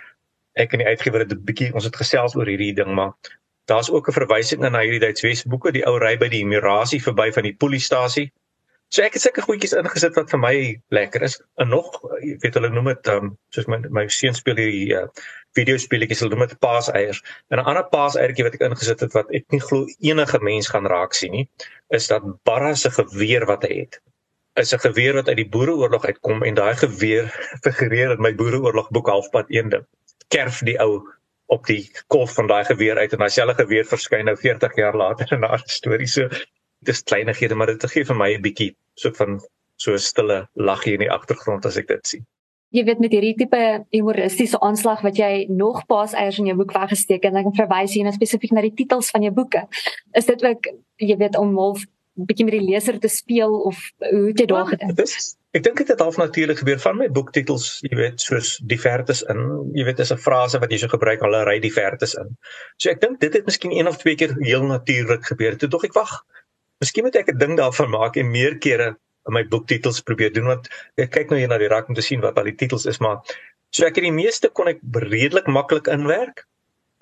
ek 0.58 0.74
in 0.74 0.82
die 0.82 0.90
uitgewer 0.90 1.22
het 1.22 1.32
'n 1.34 1.44
bietjie 1.46 1.72
ons 1.74 1.86
het 1.86 1.96
gesels 1.96 2.34
oor 2.38 2.46
hierdie 2.46 2.74
ding, 2.74 2.90
maar 2.94 3.14
daar's 3.70 3.90
ook 3.90 4.08
'n 4.08 4.18
verwysing 4.20 4.60
na 4.60 4.80
hierdie 4.80 5.02
Duitswes 5.06 5.44
boeke, 5.44 5.72
die 5.72 5.86
ou 5.86 5.98
ry 5.98 6.16
by 6.16 6.28
die 6.28 6.44
Mirasie 6.44 7.02
verby 7.02 7.30
van 7.32 7.42
die 7.42 7.54
polisiestasie 7.54 8.32
So 8.88 9.04
ek 9.04 9.18
het 9.18 9.22
sulke 9.22 9.42
goedjies 9.44 9.74
ingesit 9.76 10.14
wat 10.16 10.30
vir 10.32 10.40
my 10.40 10.54
lekker 10.96 11.24
is. 11.26 11.36
En 11.60 11.68
nog, 11.68 11.90
jy 12.24 12.38
weet 12.40 12.54
hulle 12.56 12.70
noem 12.72 12.88
dit 12.94 13.10
ehm 13.12 13.26
um, 13.26 13.34
soos 13.52 13.68
my 13.68 13.78
my 13.92 14.06
seun 14.08 14.36
speel 14.36 14.56
hierdie 14.56 14.94
uh, 14.96 15.02
videospeletjies, 15.58 16.22
hulle 16.24 16.32
noem 16.32 16.46
dit 16.46 16.60
paaseiers. 16.64 17.20
En 17.52 17.60
'n 17.60 17.66
ander 17.68 17.84
paaseiertjie 17.92 18.46
wat 18.46 18.56
ek 18.56 18.64
ingesit 18.70 19.04
het 19.04 19.16
wat 19.18 19.34
ek 19.36 19.44
nie 19.52 19.60
glo 19.60 19.84
enige 20.12 20.40
mens 20.50 20.72
gaan 20.72 20.88
raak 20.88 21.12
sien 21.20 21.36
nie, 21.36 21.44
is 21.98 22.08
dat 22.08 22.24
Barra 22.48 22.74
se 22.74 22.90
geweer 22.96 23.44
wat 23.52 23.68
hy 23.68 23.84
het. 23.84 24.00
Is 24.56 24.72
'n 24.72 24.80
geweer 24.88 25.20
wat 25.20 25.28
uit 25.28 25.36
die 25.36 25.50
Boereoorlog 25.56 26.04
uitkom 26.04 26.42
en 26.42 26.54
daai 26.54 26.74
geweer 26.74 27.28
figureer 27.64 28.16
in 28.16 28.22
my 28.24 28.32
Boereoorlog 28.34 28.88
boek 28.90 29.08
halfpad 29.08 29.52
eende. 29.52 29.84
Kerf 30.28 30.64
die 30.64 30.80
ou 30.80 31.04
op 31.48 31.66
die 31.66 31.90
kolf 32.08 32.34
van 32.34 32.46
daai 32.46 32.64
geweer 32.64 32.96
uit 32.96 33.12
en 33.12 33.18
daai 33.18 33.32
selfe 33.36 33.54
geweer 33.60 33.84
verskyn 33.84 34.24
nou 34.24 34.36
40 34.36 34.76
jaar 34.76 34.96
later 34.96 35.32
in 35.32 35.40
'n 35.40 35.44
ander 35.44 35.68
storie. 35.68 36.06
So 36.06 36.28
dis 36.86 37.02
kleinighede 37.02 37.54
maar 37.54 37.72
dit 37.72 37.86
gee 37.90 38.04
vir 38.04 38.16
my 38.16 38.30
'n 38.34 38.42
bietjie 38.42 38.74
so 38.94 39.10
van 39.12 39.40
so 39.76 39.92
'n 39.92 39.98
stille 39.98 40.48
laggie 40.54 40.94
in 40.94 41.00
die 41.06 41.10
agtergrond 41.10 41.66
as 41.66 41.76
ek 41.76 41.88
dit 41.88 42.06
sien. 42.06 42.26
Jy 42.70 42.84
weet 42.84 42.98
met 43.00 43.12
hierdie 43.12 43.34
tipe 43.34 43.84
humoristiese 43.90 44.60
aanslag 44.60 45.00
wat 45.00 45.16
jy 45.16 45.46
nog 45.48 45.86
paas 45.86 46.12
eiers 46.12 46.38
in 46.38 46.46
jou 46.46 46.56
boek 46.56 46.72
weggesteek 46.72 47.24
en 47.24 47.32
kan 47.32 47.54
verwys 47.54 47.94
hier 47.94 48.04
na 48.04 48.12
spesifiek 48.12 48.52
na 48.52 48.60
die 48.60 48.74
titels 48.74 49.10
van 49.10 49.22
jou 49.22 49.32
boeke. 49.32 49.66
Is 50.12 50.26
dit 50.26 50.44
ook 50.44 50.68
jy 50.96 51.16
weet 51.16 51.36
om 51.36 51.56
half 51.56 51.86
bietjie 52.26 52.44
met 52.44 52.56
die 52.58 52.66
leser 52.66 52.98
te 52.98 53.08
speel 53.08 53.60
of 53.70 53.78
hoe 54.10 54.26
het 54.28 54.40
jy 54.42 54.46
daar 54.46 54.66
ja, 54.66 54.70
gedink? 54.74 54.96
Dis 54.96 55.36
ek 55.56 55.64
dink 55.64 55.80
dit 55.80 55.88
het 55.88 56.00
half 56.04 56.18
natuurlik 56.20 56.60
gebeur 56.60 56.80
van 56.82 56.98
my 56.98 57.06
boektitels, 57.08 57.78
jy 57.86 57.96
weet, 57.96 58.20
soos 58.20 58.58
die 58.68 58.78
vertes 58.78 59.22
in, 59.32 59.38
jy 59.74 59.86
weet, 59.88 60.02
is 60.04 60.12
'n 60.12 60.20
frase 60.20 60.60
wat 60.60 60.70
jy 60.70 60.78
so 60.82 60.92
gebruik, 60.92 61.22
hulle 61.24 61.44
ry 61.48 61.58
die 61.58 61.72
vertes 61.72 62.14
in. 62.20 62.36
So 62.76 62.90
ek 62.90 63.00
dink 63.00 63.20
dit 63.20 63.32
het 63.32 63.46
miskien 63.46 63.72
een 63.72 63.88
of 63.88 63.96
twee 63.96 64.14
keer 64.14 64.34
heel 64.42 64.62
natuurlik 64.62 65.24
gebeur. 65.24 65.56
Toe 65.56 65.68
dog 65.68 65.84
ek 65.84 65.94
wag, 65.94 66.12
Miskien 66.82 67.06
moet 67.06 67.16
ek 67.18 67.30
'n 67.32 67.38
ding 67.38 67.54
daarvan 67.58 67.90
maak 67.90 68.16
en 68.16 68.30
meer 68.30 68.58
kere 68.64 68.88
in 69.28 69.34
my 69.36 69.44
boektitels 69.52 70.00
probeer 70.08 70.32
doen 70.32 70.46
want 70.52 70.68
ek 71.04 71.10
kyk 71.16 71.32
nou 71.32 71.38
hier 71.40 71.50
na 71.50 71.58
die 71.58 71.70
rak 71.72 71.88
om 71.88 71.96
te 71.98 72.04
sien 72.06 72.22
wat 72.24 72.38
al 72.38 72.48
die 72.50 72.56
titels 72.60 72.86
is 72.92 73.00
maar 73.04 73.18
so 73.74 73.86
ek 73.86 73.98
het 73.98 74.06
die 74.06 74.14
meeste 74.14 74.48
kon 74.48 74.70
ek 74.70 74.80
redelik 74.94 75.46
maklik 75.46 75.90
inwerk. 75.92 76.46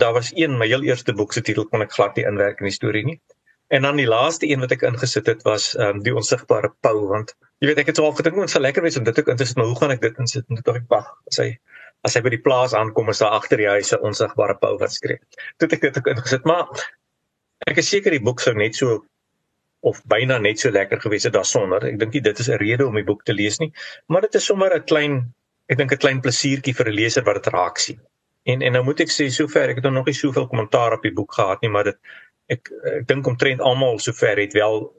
Daar 0.02 0.14
was 0.16 0.32
een 0.34 0.58
my 0.58 0.66
heel 0.66 0.82
eerste 0.88 1.12
boek 1.12 1.32
se 1.32 1.42
titel 1.42 1.68
kon 1.70 1.84
ek 1.84 1.92
glad 1.92 2.16
nie 2.16 2.26
inwerk 2.26 2.60
in 2.60 2.70
die 2.70 2.74
storie 2.74 3.04
nie. 3.04 3.20
En 3.68 3.82
dan 3.82 3.96
die 4.00 4.08
laaste 4.08 4.48
een 4.48 4.60
wat 4.64 4.72
ek 4.72 4.82
ingesit 4.88 5.26
het 5.26 5.42
was 5.46 5.74
ehm 5.76 5.98
um, 5.98 6.02
die 6.02 6.14
onsigbare 6.14 6.72
pau 6.80 7.08
want 7.12 7.34
jy 7.60 7.70
weet 7.70 7.82
ek 7.82 7.90
het 7.92 8.00
so 8.00 8.08
al 8.08 8.16
gedink 8.18 8.36
moet 8.36 8.50
se 8.50 8.60
lekker 8.60 8.84
wees 8.84 8.96
om 8.96 9.04
dit 9.04 9.18
ook 9.18 9.28
in 9.32 9.40
te 9.40 9.46
sit 9.46 9.56
maar 9.60 9.70
hoe 9.70 9.78
gaan 9.80 9.94
ek 9.94 10.04
dit 10.04 10.20
insit 10.24 10.46
en 10.48 10.62
toe 10.62 10.76
ek 10.80 10.86
wag 10.92 11.08
as 11.32 11.40
hy 11.42 11.50
as 12.06 12.14
hy 12.14 12.22
by 12.22 12.32
die 12.32 12.42
plaas 12.48 12.74
aankom 12.78 13.10
is 13.10 13.20
daar 13.20 13.34
agter 13.36 13.60
die 13.60 13.68
huis 13.68 13.92
'n 13.92 14.00
onsigbare 14.10 14.56
pau 14.62 14.76
wat 14.78 14.92
skree. 14.92 15.20
Toe 15.58 15.68
ek 15.68 15.80
dit 15.88 15.98
ook 15.98 16.12
ingesit 16.14 16.44
maar 16.44 16.64
ek 17.66 17.78
is 17.82 17.90
seker 17.90 18.10
die 18.10 18.22
boek 18.22 18.40
sou 18.40 18.54
net 18.54 18.74
so 18.74 19.04
of 19.86 20.02
byna 20.10 20.38
net 20.42 20.60
so 20.62 20.70
lekker 20.74 21.00
gewees 21.00 21.26
het 21.28 21.34
daarsonder. 21.36 21.84
Ek 21.86 21.98
dink 22.00 22.16
nie 22.16 22.24
dit 22.24 22.38
is 22.42 22.50
'n 22.50 22.58
rede 22.62 22.86
om 22.86 22.94
die 22.98 23.06
boek 23.06 23.22
te 23.24 23.34
lees 23.34 23.58
nie, 23.62 23.72
maar 24.08 24.26
dit 24.26 24.34
is 24.34 24.44
sommer 24.44 24.74
'n 24.74 24.84
klein 24.84 25.34
ek 25.68 25.78
dink 25.78 25.92
'n 25.92 26.02
klein 26.04 26.20
plesiertjie 26.20 26.74
vir 26.74 26.88
'n 26.88 26.98
leser 27.00 27.24
wat 27.24 27.42
dit 27.42 27.52
raak 27.54 27.78
sien. 27.78 28.00
En 28.44 28.62
en 28.62 28.72
nou 28.72 28.84
moet 28.84 29.00
ek 29.00 29.10
sê 29.10 29.28
sover 29.30 29.70
ek 29.70 29.82
het 29.82 29.90
nog 29.92 30.06
nie 30.06 30.14
soveel 30.14 30.46
kommentaar 30.46 30.92
op 30.92 31.02
die 31.02 31.12
boek 31.12 31.32
gehad 31.34 31.62
nie, 31.62 31.70
maar 31.70 31.84
dit 31.84 31.98
ek 32.48 32.70
ek 32.94 33.06
dink 33.06 33.26
omtrent 33.26 33.60
almal 33.60 33.98
sover 33.98 34.38
het 34.38 34.52
wel 34.52 34.92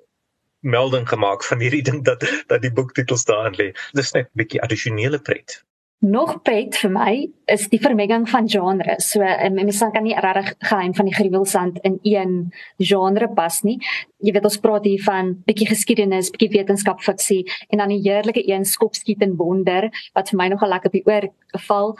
melding 0.61 1.07
gemaak 1.09 1.43
van 1.43 1.59
hierdie 1.59 1.83
ding 1.83 2.03
dat 2.03 2.23
dat 2.47 2.61
die 2.61 2.73
boektitel 2.73 3.17
staan 3.17 3.55
lê. 3.55 3.73
Dis 3.93 4.13
net 4.13 4.27
'n 4.27 4.37
bietjie 4.43 4.61
addisionele 4.61 5.19
pret. 5.19 5.63
Nog 5.99 6.43
pret 6.45 6.75
vir 6.77 6.91
my 6.93 7.11
is 7.49 7.63
die 7.71 7.79
vermenging 7.81 8.27
van 8.29 8.45
genres. 8.45 9.07
So 9.09 9.25
um, 9.25 9.55
mense 9.57 9.87
kan 9.93 10.03
nie 10.05 10.13
regtig 10.13 10.51
geheim 10.69 10.93
van 10.93 11.07
die 11.09 11.15
gruwelsand 11.15 11.79
in 11.81 11.97
een 12.05 12.35
genre 12.77 13.29
pas 13.33 13.63
nie. 13.65 13.79
Jy 14.21 14.35
weet 14.35 14.45
ons 14.45 14.59
praat 14.61 14.85
hier 14.85 15.01
van 15.01 15.31
bietjie 15.49 15.65
geskiedenis, 15.71 16.29
bietjie 16.35 16.51
wetenskap 16.53 17.01
fiksie 17.01 17.39
en 17.71 17.81
dan 17.81 17.89
die 17.89 18.03
heerlike 18.05 18.45
een 18.45 18.65
skopskiet 18.65 19.25
en 19.25 19.33
wonder 19.41 19.89
wat 20.13 20.29
vir 20.29 20.37
my 20.37 20.47
nogal 20.53 20.69
lekker 20.75 20.93
op 20.93 20.99
die 20.99 21.05
oor 21.09 21.29
val. 21.65 21.95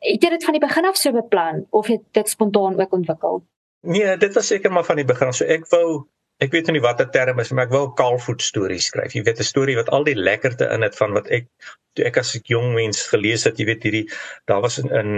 Het 0.00 0.24
jy 0.24 0.32
dit 0.38 0.48
van 0.48 0.56
die 0.56 0.64
begin 0.64 0.88
af 0.88 0.96
so 0.96 1.12
beplan 1.12 1.66
of 1.70 1.92
het 1.92 2.08
dit 2.16 2.32
spontaan 2.32 2.80
ook 2.80 2.96
ontwikkel? 3.02 3.42
Nee, 3.84 4.16
dit 4.16 4.32
was 4.32 4.48
seker 4.48 4.72
maar 4.72 4.88
van 4.88 4.96
die 4.96 5.04
begin. 5.04 5.36
So 5.36 5.44
ek 5.44 5.68
wou 5.68 6.06
ek 6.42 6.52
weet 6.54 6.72
nie 6.74 6.82
watter 6.82 7.08
term 7.14 7.40
is, 7.42 7.52
maar 7.54 7.68
ek 7.68 7.74
wou 7.74 7.84
kaalvoet 7.98 8.42
stories 8.42 8.88
skryf. 8.90 9.14
Jy 9.14 9.22
weet 9.28 9.40
'n 9.40 9.50
storie 9.52 9.76
wat 9.78 9.92
al 9.94 10.04
die 10.04 10.18
lekkerte 10.18 10.68
in 10.74 10.80
dit 10.86 10.96
van 10.96 11.12
wat 11.18 11.30
ek 11.30 11.46
toe 11.94 12.06
ek 12.08 12.18
as 12.18 12.34
'n 12.36 12.42
jong 12.44 12.74
mens 12.74 13.06
gelees 13.12 13.44
het, 13.44 13.58
jy 13.58 13.66
weet 13.66 13.82
hierdie 13.82 14.08
daar 14.46 14.60
was 14.60 14.78
in, 14.78 14.90
in 14.90 15.10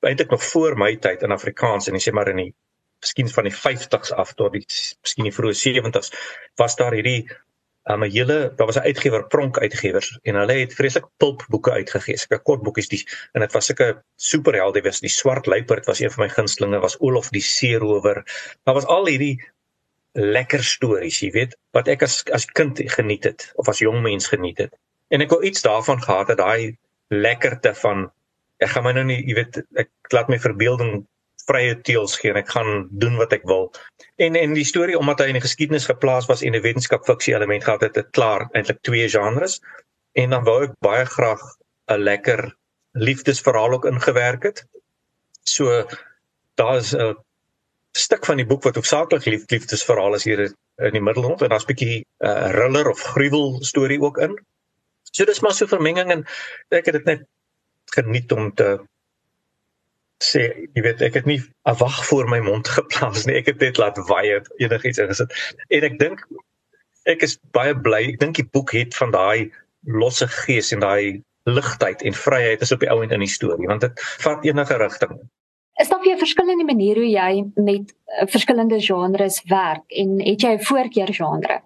eintlik 0.00 0.30
nog 0.30 0.42
voor 0.42 0.76
my 0.76 0.96
tyd 0.96 1.22
in 1.22 1.32
Afrikaans 1.32 1.88
en 1.88 1.94
ek 1.94 2.04
sê 2.04 2.12
maar 2.12 2.28
in 2.28 2.42
die 2.42 2.52
miskien 3.04 3.28
van 3.28 3.44
die 3.44 3.56
50s 3.56 4.12
af 4.16 4.34
tot 4.34 4.52
die 4.52 4.64
miskien 4.66 5.28
die 5.28 5.36
vroeë 5.36 5.56
70s 5.60 6.12
was 6.60 6.76
daar 6.76 6.96
hierdie 6.96 7.28
um, 7.90 8.02
'n 8.04 8.10
hele 8.10 8.52
daar 8.56 8.66
was 8.66 8.76
'n 8.76 8.88
uitgewer 8.90 9.26
Pronk 9.26 9.58
Uitgewers 9.58 10.18
en 10.22 10.34
hulle 10.34 10.52
het 10.52 10.74
vreeslik 10.74 11.06
pulp 11.16 11.44
boeke 11.48 11.70
uitgegee, 11.70 12.16
sulke 12.16 12.42
kort 12.42 12.62
boekies 12.62 12.88
die 12.88 13.02
en 13.32 13.40
dit 13.40 13.52
was 13.52 13.66
sulke 13.66 14.02
superhelde, 14.16 14.82
was 14.82 15.00
die 15.00 15.08
Swart 15.08 15.46
Luiperd 15.46 15.86
was 15.86 16.00
een 16.00 16.10
van 16.10 16.24
my 16.24 16.30
gunstlinge, 16.30 16.80
was 16.80 16.96
Olof 16.98 17.28
die 17.28 17.42
Seerower. 17.42 18.24
Daar 18.64 18.74
was 18.74 18.86
al 18.86 19.06
hierdie 19.06 19.36
lekker 20.14 20.62
stories, 20.64 21.20
jy 21.22 21.30
weet, 21.34 21.56
wat 21.74 21.88
ek 21.90 22.04
as 22.06 22.22
as 22.32 22.46
kind 22.46 22.78
geniet 22.96 23.24
het 23.24 23.48
of 23.60 23.68
as 23.68 23.82
jong 23.82 24.02
mens 24.02 24.28
geniet 24.30 24.58
het. 24.58 24.74
En 25.10 25.20
ek 25.20 25.30
wou 25.34 25.42
iets 25.42 25.62
daarvan 25.62 26.02
gehad 26.02 26.30
het, 26.30 26.38
daai 26.38 26.76
lekkerte 27.10 27.74
van 27.74 28.06
ek 28.62 28.70
gaan 28.74 28.86
my 28.86 28.92
nou 28.96 29.04
nie, 29.04 29.18
jy 29.26 29.34
weet, 29.40 29.58
ek 29.76 29.90
laat 30.14 30.30
my 30.30 30.38
verbeelding 30.38 31.02
vrye 31.44 31.74
teels 31.84 32.14
gee 32.20 32.32
en 32.32 32.40
ek 32.40 32.52
gaan 32.54 32.86
doen 33.02 33.18
wat 33.20 33.34
ek 33.36 33.44
wil. 33.48 33.68
En 34.22 34.38
en 34.38 34.54
die 34.56 34.64
storie 34.64 34.96
omdat 34.98 35.20
hy 35.20 35.32
in 35.32 35.38
die 35.38 35.44
geskiedenis 35.44 35.88
geplaas 35.90 36.28
was 36.30 36.42
en 36.42 36.54
'n 36.56 36.62
wetenskap 36.64 37.04
fiksie 37.04 37.34
element 37.34 37.64
gehad 37.64 37.82
het, 37.82 37.96
het 37.96 38.14
klaar 38.16 38.48
eintlik 38.52 38.80
twee 38.82 39.08
genres. 39.08 39.60
En 40.14 40.30
dan 40.30 40.44
wou 40.44 40.62
ek 40.64 40.78
baie 40.80 41.04
graag 41.04 41.42
'n 41.90 42.00
lekker 42.00 42.54
liefdesverhaal 42.92 43.72
ook 43.72 43.84
ingewerk 43.84 44.42
het. 44.42 44.64
So 45.44 45.84
daar's 46.54 46.94
'n 46.94 47.16
stuk 47.94 48.26
van 48.26 48.40
die 48.40 48.46
boek 48.46 48.64
wat 48.66 48.78
hoofsaaklik 48.78 49.26
lief, 49.28 49.44
liefdesverhaal 49.52 50.16
is 50.18 50.24
hier 50.26 50.42
in 50.82 50.96
die 50.96 51.02
middelrond 51.02 51.42
en 51.42 51.52
daar's 51.52 51.66
'n 51.66 51.72
bietjie 51.72 51.98
'n 52.00 52.26
uh, 52.26 52.48
thriller 52.50 52.90
of 52.90 53.02
gruwel 53.14 53.62
storie 53.62 54.00
ook 54.00 54.18
in. 54.18 54.34
So 55.12 55.24
dis 55.24 55.40
maar 55.40 55.54
so 55.54 55.66
vermenging 55.66 56.10
en 56.10 56.26
ek 56.68 56.90
het 56.90 56.94
dit 56.98 57.04
net 57.04 57.22
geniet 57.94 58.32
om 58.32 58.54
te 58.54 58.78
sê 60.24 60.42
jy 60.74 60.82
weet 60.82 61.02
ek 61.02 61.14
het 61.14 61.26
nie 61.26 61.38
'n 61.40 61.78
wag 61.78 62.06
voor 62.06 62.28
my 62.28 62.38
mond 62.38 62.68
geplaas 62.78 63.24
nie. 63.24 63.36
Ek 63.36 63.46
het 63.46 63.58
net 63.58 63.76
laat 63.76 63.98
waai 64.08 64.32
het 64.32 64.50
enigiets 64.56 64.98
ingesit. 64.98 65.54
En 65.68 65.82
ek 65.82 65.98
dink 65.98 66.26
ek 67.04 67.22
is 67.22 67.38
baie 67.52 67.74
bly 67.76 68.02
ek 68.08 68.18
dink 68.18 68.36
die 68.36 68.48
boek 68.50 68.72
het 68.72 68.96
van 68.96 69.10
daai 69.10 69.52
losse 69.86 70.26
gees 70.26 70.72
en 70.72 70.80
daai 70.80 71.22
ligtheid 71.44 72.02
en 72.02 72.14
vryheid 72.16 72.60
is 72.64 72.72
op 72.72 72.80
die 72.80 72.90
ou 72.90 73.02
end 73.02 73.12
in 73.12 73.20
die 73.20 73.28
storie 73.28 73.68
want 73.68 73.84
dit 73.84 74.04
vat 74.24 74.44
enige 74.48 74.76
rigting 74.80 75.18
Is 75.82 75.88
daar 75.88 75.98
baie 75.98 76.16
verskillende 76.18 76.64
maniere 76.64 77.00
hoe 77.00 77.10
jy 77.10 77.44
met 77.54 77.90
uh, 77.90 78.26
verskillende 78.30 78.80
genres 78.80 79.42
werk 79.50 79.84
en 79.90 80.20
het 80.22 80.42
jy 80.42 80.52
'n 80.54 80.64
voorkeur 80.64 81.14
genre? 81.14 81.62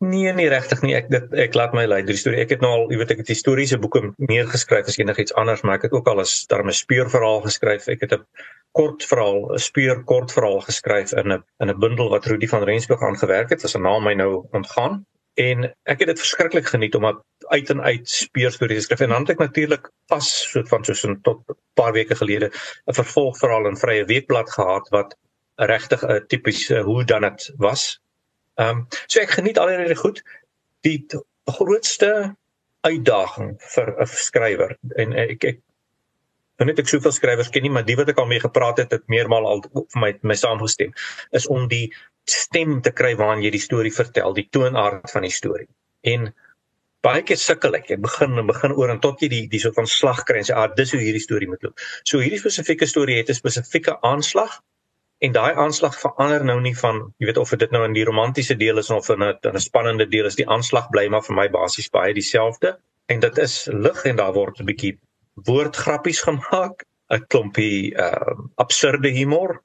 Nee, 0.00 0.32
nie 0.32 0.48
regtig 0.48 0.80
nie. 0.80 0.94
Ek 0.96 1.10
dit 1.12 1.34
ek 1.42 1.56
laat 1.58 1.74
my 1.76 1.82
lei 1.84 1.98
deur 2.00 2.16
die 2.16 2.20
storie. 2.22 2.40
Ek 2.40 2.54
het 2.54 2.62
nou 2.64 2.70
al, 2.72 2.86
jy 2.88 2.96
weet, 3.02 3.10
ek 3.10 3.18
het 3.20 3.32
historiese 3.34 3.78
boeke 3.78 4.00
meer 4.16 4.46
geskryf 4.48 4.88
as 4.88 4.96
enigiets 4.96 5.34
anders, 5.36 5.60
maar 5.60 5.76
ek 5.76 5.82
het 5.90 5.92
ook 5.92 6.08
al 6.08 6.22
'n 6.22 6.30
darme 6.48 6.72
speurverhaal 6.72 7.42
geskryf. 7.44 7.88
Ek 7.92 8.00
het 8.00 8.14
'n 8.16 8.24
kort 8.72 9.04
verhaal, 9.04 9.52
'n 9.52 9.58
speur 9.58 10.00
kort 10.04 10.32
verhaal 10.32 10.60
geskryf 10.64 11.12
in 11.12 11.32
'n 11.32 11.44
in 11.60 11.68
'n 11.68 11.78
bundel 11.78 12.08
wat 12.08 12.24
Rudy 12.24 12.48
van 12.48 12.64
Rensburg 12.64 13.02
aangewerk 13.02 13.50
het. 13.50 13.60
Dit 13.60 13.68
is 13.68 13.76
'n 13.76 13.82
naam 13.82 14.02
my 14.02 14.14
nou 14.14 14.46
ontgaan. 14.52 15.04
En 15.40 15.64
ek 15.88 16.02
het 16.02 16.10
dit 16.12 16.20
verskriklik 16.20 16.66
geniet 16.68 16.94
om 16.98 17.06
uit 17.54 17.70
en 17.72 17.80
uit 17.80 18.08
speurstories 18.08 18.84
te 18.84 18.88
skryf. 18.88 19.06
En 19.06 19.14
dan 19.14 19.24
het 19.24 19.34
ek 19.36 19.44
natuurlik 19.46 19.90
pas 20.12 20.28
so 20.50 20.62
van 20.72 20.84
so 20.84 21.08
'n 21.08 21.20
tot 21.22 21.40
'n 21.48 21.56
paar 21.74 21.92
weke 21.92 22.14
gelede 22.14 22.50
'n 22.86 22.98
vervolgverhaal 23.00 23.66
in 23.72 23.80
Vrye 23.80 24.04
Weekblad 24.04 24.50
gehad 24.50 24.88
wat 24.88 25.16
regtig 25.56 26.04
'n 26.04 26.26
tipiese 26.26 26.80
hoe 26.80 27.04
dan 27.04 27.22
dit 27.22 27.52
was 27.56 28.00
Ehm 28.60 28.68
um, 28.76 28.86
so 29.06 29.20
ek 29.20 29.30
geniet 29.38 29.58
alreeds 29.58 30.00
goed 30.00 30.20
die 30.84 30.98
grootste 31.48 32.10
uitdaging 32.84 33.54
vir 33.74 33.92
'n 34.04 34.08
skrywer 34.24 34.76
en 34.96 35.12
ek 35.12 35.44
ek 35.52 35.60
nou 36.60 36.66
net 36.68 36.82
ek 36.82 36.90
soveel 36.92 37.14
skrywers 37.16 37.48
ken 37.54 37.64
nie 37.64 37.72
maar 37.72 37.86
die 37.88 37.96
wat 37.96 38.12
ek 38.12 38.20
al 38.20 38.28
mee 38.28 38.42
gepraat 38.42 38.82
het 38.82 38.92
het 38.92 39.06
meermaal 39.08 39.48
al 39.48 39.62
vir 39.72 40.00
my 40.02 40.10
my 40.32 40.36
saamgestem 40.36 40.92
is 41.40 41.46
om 41.46 41.68
die 41.68 41.86
stem 42.30 42.80
te 42.82 42.92
kry 42.92 43.14
waarin 43.18 43.42
jy 43.44 43.50
die 43.54 43.62
storie 43.62 43.92
vertel 43.94 44.34
die 44.36 44.48
toonaard 44.50 45.10
van 45.10 45.26
die 45.26 45.34
storie. 45.34 45.68
En 46.02 46.30
baie 47.04 47.22
keer 47.24 47.40
sukkel 47.40 47.78
ek 47.78 47.90
ek 47.96 48.02
begin 48.04 48.38
en 48.38 48.48
begin 48.48 48.74
oor 48.76 48.92
en 48.92 49.00
tot 49.00 49.22
jy 49.22 49.28
die 49.32 49.44
die 49.52 49.60
soort 49.62 49.78
van 49.80 49.88
slag 49.88 50.24
kry 50.28 50.40
en 50.40 50.48
sê 50.48 50.56
ah 50.56 50.68
dis 50.76 50.92
hoe 50.92 51.00
hierdie 51.00 51.22
storie 51.24 51.48
moet 51.48 51.62
loop. 51.64 51.80
So 52.04 52.20
hierdie 52.20 52.40
spesifieke 52.42 52.86
storie 52.86 53.16
het 53.20 53.30
'n 53.30 53.40
spesifieke 53.40 53.96
aanslag 54.02 54.60
en 55.20 55.32
daai 55.32 55.54
aanslag 55.54 55.96
verander 56.00 56.44
nou 56.44 56.60
nie 56.60 56.74
van 56.76 57.00
jy 57.18 57.26
weet 57.28 57.40
of 57.40 57.50
dit 57.62 57.72
nou 57.74 57.84
in 57.84 57.96
die 57.96 58.04
romantiese 58.08 58.56
deel 58.56 58.78
is 58.82 58.90
of 58.90 59.08
in 59.08 59.22
'n 59.22 59.54
'n 59.54 59.60
spannende 59.60 60.06
deel 60.08 60.26
is 60.26 60.36
die 60.36 60.48
aanslag 60.48 60.88
bly 60.90 61.08
maar 61.08 61.22
vir 61.22 61.36
my 61.36 61.48
basies 61.48 61.90
baie 61.90 62.14
dieselfde 62.14 62.78
en 63.08 63.20
dit 63.20 63.38
is 63.38 63.68
lig 63.72 64.04
en 64.04 64.16
daar 64.16 64.32
word 64.32 64.60
'n 64.60 64.66
bietjie 64.70 64.98
woordgrappies 65.48 66.20
gemaak 66.28 66.84
'n 67.10 67.26
klompie 67.28 67.94
uh 67.96 68.36
absurde 68.56 69.08
humor 69.08 69.62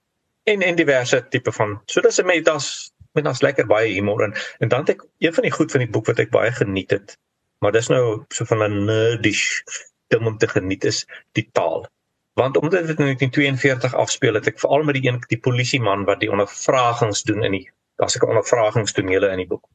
en 0.54 0.62
en 0.62 0.80
diverse 0.80 1.22
tipe 1.34 1.52
van 1.52 1.80
so 1.86 2.02
dis 2.02 2.22
'n 2.22 2.30
metas 2.32 2.92
met 3.18 3.28
ons 3.28 3.42
lekker 3.42 3.68
baie 3.68 3.94
humor 3.94 4.24
en 4.28 4.34
en 4.60 4.70
dan 4.74 4.86
het 4.86 4.96
ek 4.96 5.06
een 5.20 5.34
van 5.34 5.48
die 5.48 5.56
goed 5.58 5.72
van 5.72 5.86
die 5.86 5.94
boek 5.98 6.08
wat 6.12 6.20
ek 6.20 6.32
baie 6.32 6.52
geniet 6.52 6.92
het 6.92 7.18
maar 7.60 7.72
dis 7.72 7.90
nou 7.90 8.26
so 8.30 8.46
van 8.46 8.64
'n 8.64 8.86
nerdish 8.86 9.62
ding 10.08 10.26
om 10.26 10.38
te 10.38 10.48
geniet 10.48 10.84
is 10.86 11.06
die 11.32 11.50
taal 11.52 11.88
want 12.34 12.58
omdat 12.58 12.88
dit 12.88 13.00
in 13.00 13.06
1942 13.06 13.96
afspeel 13.96 14.34
het 14.34 14.48
ek 14.48 14.60
veral 14.60 14.84
met 14.84 14.96
die 14.96 15.08
een 15.10 15.24
die 15.28 15.40
polisieman 15.40 16.06
wat 16.06 16.20
die 16.20 16.32
ondervragings 16.32 17.24
doen 17.24 17.44
in 17.44 17.52
die 17.52 17.68
daar's 17.96 18.16
'n 18.16 18.28
ondervragingstonele 18.28 19.30
in 19.30 19.38
die 19.38 19.48
boek. 19.48 19.66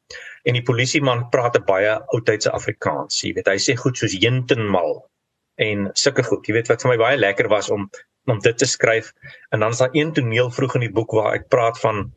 En 0.43 0.53
die 0.53 0.63
polisieman 0.63 1.29
praat 1.29 1.57
'n 1.57 1.65
baie 1.65 1.93
oudtydse 2.15 2.51
Afrikaans, 2.51 3.21
jy 3.21 3.33
weet, 3.33 3.47
hy 3.47 3.57
sê 3.57 3.75
goed 3.75 3.97
soos 3.97 4.13
jentenmal 4.13 5.09
en 5.55 5.89
sulke 5.93 6.23
goed. 6.23 6.47
Jy 6.47 6.53
weet 6.53 6.67
wat 6.67 6.81
vir 6.81 6.91
my 6.91 6.97
baie 6.97 7.17
lekker 7.17 7.47
was 7.47 7.69
om 7.69 7.89
om 8.25 8.39
dit 8.39 8.57
te 8.57 8.65
skryf. 8.65 9.13
En 9.49 9.59
dan 9.59 9.69
is 9.69 9.77
daar 9.77 9.89
een 9.91 10.13
toneel 10.13 10.51
vroeg 10.51 10.75
in 10.75 10.85
die 10.87 10.91
boek 10.91 11.11
waar 11.11 11.33
ek 11.33 11.47
praat 11.47 11.79
van 11.79 12.11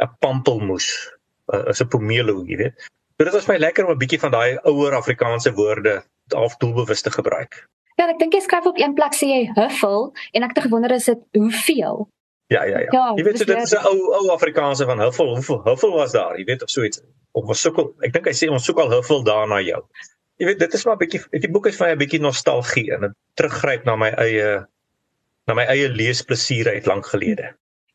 'n 0.00 0.10
pampelmoes, 0.18 1.12
'n 1.48 1.88
pomelo, 1.88 2.44
jy 2.46 2.56
weet. 2.56 2.90
So 3.16 3.24
dit 3.24 3.32
was 3.32 3.46
my 3.46 3.56
lekker 3.56 3.84
om 3.84 3.92
'n 3.92 3.98
bietjie 3.98 4.20
van 4.20 4.30
daai 4.30 4.58
ouer 4.62 4.94
Afrikaanse 4.94 5.52
woorde 5.52 6.02
half 6.28 6.56
doelbewus 6.56 7.02
te 7.02 7.10
gebruik. 7.10 7.68
Ja, 7.96 8.08
ek 8.08 8.18
dink 8.18 8.32
jy 8.32 8.40
skryf 8.40 8.64
op 8.64 8.78
een 8.78 8.94
plek 8.94 9.14
sê 9.14 9.26
jy 9.28 9.50
huffel 9.54 10.12
en 10.32 10.42
ek 10.42 10.54
het 10.54 10.64
gewonder 10.64 10.90
is 10.90 11.04
dit 11.04 11.18
hoeveel? 11.36 12.08
Ja, 12.46 12.64
ja, 12.64 12.78
ja. 12.78 12.88
ja 12.90 13.12
jy 13.16 13.24
weet 13.24 13.38
so 13.38 13.44
dit 13.44 13.62
is 13.62 13.74
'n 13.74 13.84
ou 13.84 14.14
ou 14.18 14.30
Afrikaanse 14.30 14.84
van 14.84 15.00
huffel, 15.00 15.34
hoeveel 15.34 15.60
huffel 15.64 15.92
was 15.92 16.12
daar? 16.12 16.38
Jy 16.38 16.44
weet 16.44 16.62
of 16.62 16.70
so 16.70 16.82
iets. 16.82 17.02
Of 17.32 17.46
was 17.46 17.60
sukkel. 17.60 17.94
Ek 18.00 18.12
dink 18.12 18.26
hy 18.26 18.32
sê 18.32 18.48
ons 18.50 18.64
soek 18.64 18.78
al 18.78 18.90
huffel 18.90 19.22
daar 19.22 19.46
na 19.48 19.60
jou. 19.60 19.84
Jy 20.40 20.46
weet 20.46 20.58
dit 20.58 20.74
is 20.74 20.84
maar 20.84 20.96
'n 20.96 20.98
bietjie 21.04 21.20
die 21.30 21.50
boek 21.50 21.66
is 21.66 21.76
vir 21.76 21.86
my 21.86 21.92
'n 21.92 21.98
bietjie 21.98 22.20
nostalgie 22.20 22.92
en 22.94 23.00
dit 23.00 23.12
teruggryp 23.34 23.84
na 23.84 23.96
my 23.96 24.10
eie 24.16 24.66
na 25.50 25.58
my 25.58 25.66
eie 25.72 25.90
leesplesier 25.90 26.70
uit 26.70 26.86
lank 26.86 27.10
gelede. 27.10 27.50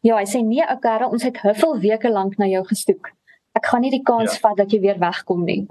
Ja, 0.06 0.20
hy 0.20 0.28
sê 0.30 0.44
nee, 0.44 0.66
ou 0.68 0.78
kerel, 0.84 1.16
ons 1.16 1.24
het 1.26 1.40
huffel 1.42 1.80
weke 1.82 2.12
lank 2.12 2.36
na 2.38 2.52
jou 2.52 2.62
gestoek. 2.68 3.10
Ek 3.56 3.72
gaan 3.72 3.86
nie 3.88 3.94
die 3.96 4.04
kans 4.06 4.36
ja. 4.36 4.44
vat 4.44 4.60
dat 4.60 4.76
jy 4.76 4.84
weer 4.84 5.00
wegkom 5.02 5.48
nie 5.48 5.64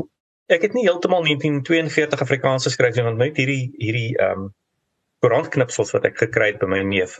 ek 0.53 0.67
het 0.67 0.75
nie 0.76 0.85
heeltemal 0.85 1.25
1942 1.25 2.21
Afrikaans 2.21 2.69
geskryf 2.69 2.97
nie 2.97 3.07
want 3.07 3.21
net 3.21 3.38
hierdie 3.41 3.73
hierdie 3.81 4.11
ehm 4.19 4.47
um, 4.47 4.53
koerantknipsels 5.25 5.95
wat 5.95 6.05
ek 6.05 6.19
gekry 6.21 6.50
het 6.50 6.59
by 6.61 6.67
my 6.69 6.83
neef. 6.85 7.17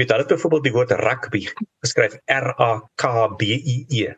Weet 0.00 0.14
hulle 0.14 0.24
het 0.24 0.30
byvoorbeeld 0.32 0.64
die 0.64 0.72
woord 0.72 0.94
rugby 0.96 1.42
geskryf 1.84 2.14
R 2.32 2.54
A 2.56 2.70
K 2.96 3.10
B 3.36 3.50
I 3.52 3.74
E. 3.92 4.14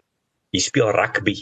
Jy 0.55 0.61
speel 0.63 0.93
rugby. 0.95 1.35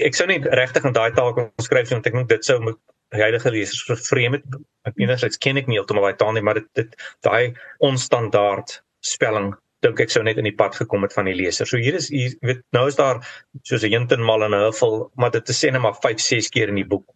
Ek 0.00 0.16
sou 0.16 0.24
nie 0.30 0.40
regtig 0.40 0.88
in 0.88 0.96
daai 0.96 1.12
taal 1.12 1.34
kon 1.36 1.50
skryf 1.60 1.92
want 1.92 2.08
ek 2.08 2.16
dink 2.16 2.30
dit 2.32 2.48
sou 2.48 2.56
met 2.64 2.80
huidige 3.14 3.50
lesers 3.50 3.84
vervreem 3.84 4.32
het. 4.32 4.44
Ek 4.88 4.98
enerzijds 4.98 5.38
ken 5.38 5.56
ek 5.56 5.66
nie 5.66 5.78
heeltemal 5.78 6.08
daai 6.08 6.16
taal 6.16 6.32
nie, 6.32 6.42
maar 6.42 6.60
dit 6.60 6.68
dit 6.74 6.96
daai 7.26 7.54
onstandaard 7.78 8.82
spelling 9.00 9.54
dink 9.84 10.00
ek 10.00 10.10
sou 10.10 10.22
net 10.24 10.38
in 10.40 10.48
die 10.48 10.56
pad 10.56 10.74
gekom 10.74 11.04
het 11.06 11.12
van 11.12 11.28
die 11.28 11.36
leser. 11.36 11.68
So 11.68 11.78
hier 11.78 11.94
is 11.94 12.08
hier 12.08 12.34
weet 12.40 12.62
nou 12.74 12.86
is 12.88 12.96
daar 12.96 13.20
soos 13.62 13.84
'n 13.84 13.92
hintenmal 13.92 14.42
en 14.44 14.54
'n 14.54 14.64
huffel, 14.70 15.10
maar 15.14 15.30
dit 15.30 15.48
is 15.48 15.64
sê 15.64 15.70
net 15.70 15.82
maar 15.82 15.94
5, 15.94 16.20
6 16.20 16.48
keer 16.48 16.68
in 16.68 16.82
die 16.82 16.88
boek 16.88 17.06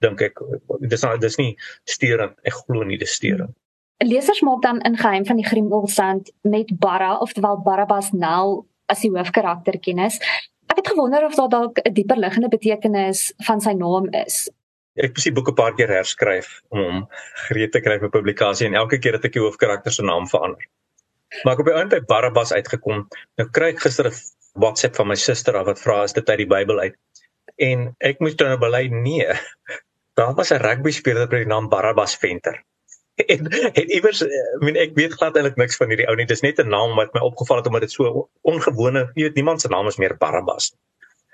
dink 0.00 0.20
ek. 0.20 0.40
Dis 0.80 1.02
nou 1.02 1.16
dis 1.18 1.38
nie 1.38 1.56
steurend. 1.84 2.36
Ek 2.44 2.52
glo 2.66 2.84
nie 2.84 2.98
dis 2.98 3.14
steurend. 3.14 3.54
Lesers 4.04 4.42
maak 4.44 4.62
dan 4.62 4.80
in 4.84 4.96
geheim 4.96 5.24
van 5.24 5.36
die 5.36 5.46
Grimwolsand 5.46 6.32
met 6.42 6.72
Barra 6.78 7.16
oftewel 7.18 7.62
Barabbas 7.64 8.12
Nel 8.12 8.66
as 8.92 9.00
die 9.00 9.10
hoofkarakter 9.10 9.78
kennis. 9.80 10.20
Ek 10.68 10.82
het 10.82 10.88
gewonder 10.88 11.24
of 11.24 11.34
daar 11.34 11.48
dalk 11.48 11.78
'n 11.78 11.92
dieper 11.92 12.16
liggende 12.16 12.48
betekenis 12.48 13.32
van 13.46 13.60
sy 13.60 13.72
naam 13.72 14.08
is. 14.12 14.50
Ek 14.96 15.12
het 15.12 15.24
die 15.24 15.32
boek 15.36 15.50
'n 15.50 15.54
paar 15.54 15.74
keer 15.76 15.92
herskryf 15.92 16.62
om 16.72 16.80
hom 16.80 17.08
gereed 17.48 17.72
te 17.72 17.80
kry 17.80 17.98
vir 18.00 18.10
publikasie 18.10 18.66
en 18.66 18.74
elke 18.74 18.98
keer 18.98 19.12
het 19.18 19.24
ek 19.24 19.32
die 19.32 19.42
hoofkarakter 19.44 19.92
se 19.92 20.02
naam 20.02 20.28
verander. 20.28 20.64
Maar 21.44 21.52
ek 21.52 21.60
op 21.60 21.66
die 21.66 21.74
einde 21.74 22.00
by 22.00 22.06
Barabbas 22.06 22.52
uitgekom. 22.52 23.08
Nou 23.36 23.48
kry 23.50 23.68
ek 23.74 23.80
gister 23.80 24.08
'n 24.08 24.14
WhatsApp 24.54 24.96
van 24.96 25.08
my 25.08 25.14
suster 25.14 25.56
af 25.56 25.66
wat 25.66 25.80
vra 25.80 26.02
as 26.02 26.12
dit 26.12 26.28
uit 26.28 26.38
die 26.38 26.46
Bybel 26.46 26.78
uit. 26.78 26.96
En 27.56 27.94
ek 28.00 28.20
moes 28.20 28.36
dan 28.36 28.48
nou 28.48 28.58
bely 28.58 28.86
nee. 28.88 29.26
Daar 30.16 30.34
was 30.34 30.50
'n 30.50 30.62
rugby 30.62 30.90
speler 30.90 31.28
met 31.28 31.44
die 31.44 31.52
naam 31.52 31.68
Barabbas 31.68 32.16
Venter. 32.16 32.64
en 33.32 33.48
en 33.48 33.90
iewers 33.90 34.22
I 34.22 34.28
mean 34.60 34.76
ek 34.76 34.92
weet 34.94 35.14
glad 35.16 35.36
eintlik 35.36 35.56
niks 35.56 35.76
van 35.80 35.88
hierdie 35.88 36.08
ou 36.08 36.16
nie. 36.16 36.26
Dis 36.28 36.44
net 36.44 36.60
'n 36.60 36.68
naam 36.68 36.96
wat 36.96 37.14
my 37.14 37.20
opgeval 37.20 37.56
het 37.56 37.66
omdat 37.66 37.86
dit 37.86 37.92
so 37.92 38.28
ongewone, 38.42 39.10
jy 39.14 39.28
weet 39.28 39.34
niemand 39.34 39.60
se 39.60 39.68
naam 39.68 39.86
is 39.86 39.96
meer 39.96 40.16
Barabbas. 40.16 40.74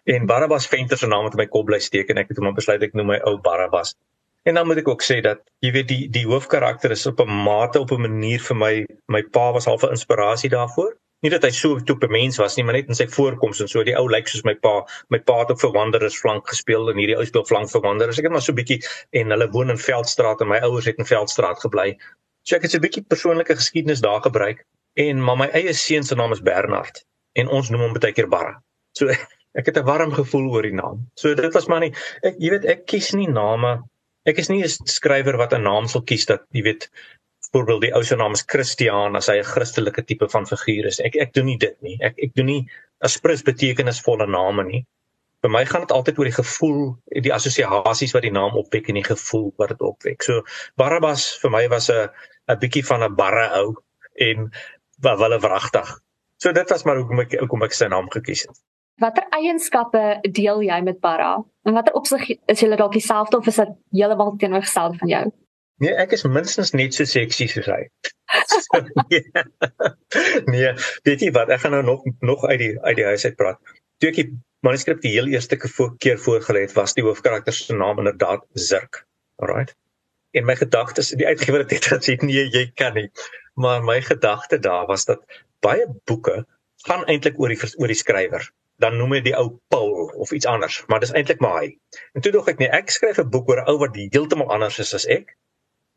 En 0.04 0.26
Barabbas 0.26 0.66
Venter 0.66 0.98
se 0.98 1.06
naam 1.06 1.24
het 1.24 1.36
in 1.36 1.38
my 1.38 1.46
kop 1.46 1.66
bly 1.66 1.78
steek 1.78 2.08
en 2.10 2.18
ek 2.18 2.28
het 2.28 2.40
hom 2.40 2.54
besluit 2.54 2.82
ek 2.82 2.94
noem 2.98 3.12
my 3.14 3.20
ou 3.28 3.36
Barabbas. 3.40 3.94
En 4.42 4.54
dan 4.54 4.66
moet 4.66 4.82
ek 4.82 4.88
ook 4.88 5.02
sê 5.06 5.20
dat 5.22 5.44
jy 5.62 5.70
weet 5.72 5.88
die 5.88 6.08
die 6.10 6.26
hoofkarakter 6.26 6.90
is 6.90 7.06
op 7.06 7.20
'n 7.20 7.30
mate 7.30 7.80
op 7.80 7.92
'n 7.92 8.02
manier 8.08 8.40
vir 8.40 8.56
my 8.56 8.86
my 9.06 9.22
pa 9.22 9.52
was 9.52 9.64
half 9.64 9.84
'n 9.84 9.94
inspirasie 9.94 10.50
daarvoor 10.50 10.96
nie 11.22 11.30
dat 11.30 11.44
hy 11.46 11.50
so 11.54 11.78
'n 11.78 12.10
mens 12.10 12.36
was 12.36 12.56
nie, 12.56 12.64
maar 12.64 12.74
net 12.74 12.88
in 12.88 12.94
sy 12.94 13.06
voorkoms 13.06 13.60
en 13.60 13.68
so. 13.68 13.82
Die 13.84 13.96
ou 13.96 14.08
lyk 14.10 14.28
soos 14.28 14.44
my 14.44 14.54
pa. 14.54 14.84
My 15.08 15.18
pa 15.18 15.38
het 15.38 15.50
ook 15.50 15.60
vir 15.60 15.72
Wanderers 15.72 16.18
flank 16.18 16.48
gespeel 16.48 16.90
en 16.90 16.96
hierdie 16.96 17.16
ou 17.16 17.24
speel 17.24 17.44
flank 17.44 17.70
vir 17.70 17.80
Wanderers. 17.80 18.18
Ek 18.18 18.24
het 18.24 18.32
maar 18.32 18.42
so 18.42 18.52
bietjie 18.52 18.82
en 19.12 19.30
hulle 19.30 19.48
woon 19.50 19.70
in 19.70 19.78
Veldstraat 19.78 20.40
en 20.40 20.48
my 20.48 20.58
ouers 20.58 20.84
het 20.84 20.98
in 20.98 21.06
Veldstraat 21.06 21.60
gebly. 21.60 21.96
So 22.42 22.56
ek 22.56 22.62
het 22.62 22.70
so 22.70 22.78
'n 22.78 22.82
bietjie 22.82 23.04
persoonlike 23.06 23.54
geskiedenis 23.54 24.00
daar 24.00 24.20
gebruik 24.20 24.66
en 24.94 25.22
maar 25.22 25.36
my 25.36 25.48
eie 25.52 25.72
seun 25.72 26.02
se 26.02 26.14
naam 26.14 26.32
is 26.32 26.42
Bernard 26.42 27.04
en 27.34 27.48
ons 27.48 27.70
noem 27.70 27.80
hom 27.80 27.92
baie 27.92 28.12
keer 28.12 28.28
Barra. 28.28 28.62
So 28.92 29.06
ek 29.54 29.66
het 29.66 29.78
'n 29.78 29.84
warm 29.84 30.12
gevoel 30.12 30.50
oor 30.50 30.62
die 30.62 30.74
naam. 30.74 31.08
So 31.14 31.34
dit 31.34 31.54
was 31.54 31.68
maar 31.68 31.80
nie 31.80 31.94
ek 32.22 32.36
jy 32.38 32.50
weet 32.50 32.64
ek 32.64 32.86
kies 32.86 33.12
nie 33.12 33.28
name 33.28 33.82
Ek 34.30 34.38
is 34.38 34.48
nie 34.50 34.62
'n 34.62 34.86
skrywer 34.90 35.36
wat 35.38 35.52
'n 35.54 35.64
naam 35.66 35.86
sal 35.92 36.02
kies 36.10 36.26
dat 36.30 36.42
jy 36.56 36.62
weet 36.62 36.84
byvoorbeeld 37.52 37.80
die 37.84 37.94
ou 37.98 38.02
se 38.04 38.16
naam 38.16 38.36
is 38.36 38.44
Christiaan 38.52 39.16
as 39.18 39.28
hy 39.30 39.34
'n 39.38 39.48
Christelike 39.54 40.04
tipe 40.06 40.28
van 40.34 40.46
figuur 40.46 40.86
is. 40.90 41.00
Ek 41.08 41.16
ek 41.24 41.32
doen 41.38 41.46
nie 41.50 41.56
dit 41.64 41.74
nie. 41.82 41.96
Ek 42.08 42.20
ek 42.26 42.34
doen 42.38 42.46
nie 42.46 42.62
aspres 43.08 43.42
betekenisvolle 43.42 44.28
name 44.30 44.64
nie. 44.68 44.82
Vir 45.42 45.50
my 45.50 45.64
gaan 45.66 45.82
dit 45.86 45.94
altyd 45.96 46.18
oor 46.18 46.30
die 46.30 46.38
gevoel, 46.38 46.80
die 47.26 47.34
assosiasies 47.38 48.14
wat 48.14 48.22
die 48.22 48.30
naam 48.38 48.54
opwek 48.62 48.88
en 48.88 49.00
die 49.00 49.10
gevoel 49.10 49.50
wat 49.58 49.74
dit 49.74 49.82
opwek. 49.90 50.22
So 50.22 50.46
Barabbas 50.76 51.26
vir 51.42 51.50
my 51.50 51.66
was 51.68 51.90
'n 51.90 52.08
'n 52.48 52.60
bietjie 52.62 52.86
van 52.86 53.02
'n 53.02 53.16
barre 53.16 53.48
ou 53.58 53.74
en 54.30 54.52
wel 55.00 55.40
wragtig. 55.40 55.98
So 56.38 56.52
dit 56.52 56.70
was 56.70 56.84
maar 56.84 56.96
hoekom 56.96 57.20
ek 57.26 57.40
hoekom 57.40 57.62
ek 57.64 57.72
sy 57.72 57.88
naam 57.88 58.08
gekies 58.08 58.46
het. 58.46 58.56
Watter 59.00 59.24
eienskappe 59.32 60.18
deel 60.36 60.62
jy 60.66 60.80
met 60.84 61.00
Barra? 61.00 61.36
En 61.64 61.76
watter 61.76 61.94
opsig 61.94 62.28
is 62.30 62.60
jy 62.60 62.68
dalk 62.76 62.92
dieselfde 62.92 63.38
of 63.38 63.46
is 63.46 63.60
dit 63.62 63.72
heeltemal 63.96 64.36
teenoorgestelde 64.36 64.98
van 64.98 65.08
jou? 65.08 65.24
Nee, 65.82 65.94
ek 65.98 66.12
is 66.14 66.22
minstens 66.28 66.70
net 66.78 66.94
so 66.94 67.08
seksie 67.08 67.48
soos 67.50 67.66
hy. 67.66 67.80
nee, 70.52 70.72
weet 71.08 71.24
jy 71.24 71.30
wat, 71.34 71.50
ek 71.50 71.64
gaan 71.64 71.74
nou 71.76 71.82
nog 71.86 72.04
nog 72.20 72.44
uit 72.46 72.58
die 72.60 72.72
uit 72.84 72.96
die 73.00 73.08
huis 73.08 73.24
uit 73.26 73.38
praat. 73.40 73.58
Toe 73.98 74.12
ek 74.12 74.20
die 74.20 74.28
manuskrip 74.62 75.02
die 75.02 75.14
heel 75.16 75.30
eerste 75.32 75.58
keer 75.58 76.20
voorgelê 76.22 76.66
het, 76.68 76.76
was 76.78 76.94
die 76.94 77.04
hoofkarakter 77.06 77.56
se 77.56 77.74
naam 77.74 77.98
inderdaad 78.04 78.44
Zirk. 78.54 79.02
Alraight. 79.42 79.74
En 80.32 80.46
my 80.48 80.56
gedagtes, 80.56 81.10
die 81.18 81.26
uitgewer 81.26 81.64
het 81.64 81.74
dit 81.74 81.88
gesê, 81.90 82.16
nee, 82.22 82.46
jy 82.54 82.68
kan 82.78 82.94
nie. 82.96 83.08
Maar 83.58 83.82
my 83.84 83.98
gedagte 84.06 84.58
daar 84.62 84.86
was 84.88 85.04
dat 85.10 85.24
baie 85.64 85.88
boeke 86.08 86.44
gaan 86.86 87.04
eintlik 87.10 87.40
oor 87.40 87.52
die 87.52 87.58
oor 87.78 87.90
die 87.90 87.98
skrywer. 87.98 88.46
Dan 88.82 88.98
noem 88.98 89.16
hy 89.16 89.20
die 89.26 89.36
ou 89.38 89.48
Paul 89.70 90.10
of 90.24 90.32
iets 90.34 90.48
anders, 90.50 90.80
maar 90.90 91.00
dis 91.02 91.14
eintlik 91.14 91.40
maar 91.44 91.60
hy. 91.62 91.68
En 92.16 92.24
toe 92.24 92.32
dog 92.34 92.48
ek 92.50 92.58
nee, 92.58 92.70
ek 92.80 92.90
skryf 92.90 93.22
'n 93.22 93.30
boek 93.30 93.48
oor 93.52 93.62
'n 93.62 93.70
ou 93.70 93.78
wat 93.84 93.96
heeltemal 93.96 94.50
anders 94.50 94.78
is 94.82 94.94
as 94.98 95.06
ek 95.06 95.36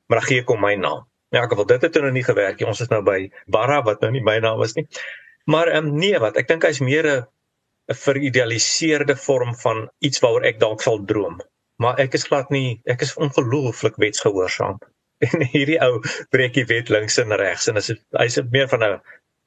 maar 0.08 0.20
dan 0.20 0.28
gee 0.28 0.42
ek 0.42 0.52
hom 0.54 0.62
my 0.62 0.76
naam. 0.80 1.06
Ja, 1.34 1.44
ek 1.44 1.56
wil 1.58 1.68
dit 1.68 1.82
het 1.82 1.98
nou 2.02 2.12
nie 2.14 2.24
gewerk 2.26 2.60
nie. 2.60 2.68
Ons 2.70 2.84
is 2.86 2.92
nou 2.92 3.02
by 3.06 3.18
Barra 3.52 3.82
wat 3.86 4.04
nou 4.06 4.12
nie 4.14 4.24
my 4.24 4.38
naam 4.44 4.62
is 4.66 4.76
nie. 4.78 4.86
Maar 5.50 5.72
ehm 5.74 5.90
um, 5.92 5.98
nee, 6.02 6.20
wat 6.22 6.38
ek 6.42 6.48
dink 6.52 6.66
hy's 6.68 6.82
meer 6.86 7.08
'n 7.10 7.26
'n 7.92 7.98
veridealiseerde 8.02 9.16
vorm 9.26 9.54
van 9.64 9.90
iets 10.00 10.22
waaroor 10.22 10.46
ek 10.52 10.60
dalk 10.60 10.82
sal 10.82 11.04
droom. 11.06 11.42
Maar 11.82 12.00
ek 12.00 12.14
is 12.14 12.24
glad 12.30 12.50
nie, 12.50 12.82
ek 12.86 13.02
is 13.02 13.16
ongelooflik 13.16 13.98
wetsgehoorsaam. 13.98 14.80
En 15.26 15.46
hierdie 15.48 15.80
ou 15.80 16.02
breek 16.30 16.54
die 16.54 16.66
wet 16.68 16.90
links 16.90 17.18
en 17.18 17.32
regs 17.40 17.70
en 17.72 17.78
is 17.80 17.94
hy's 18.20 18.40
meer 18.52 18.68
van 18.68 18.84
'n 18.84 19.02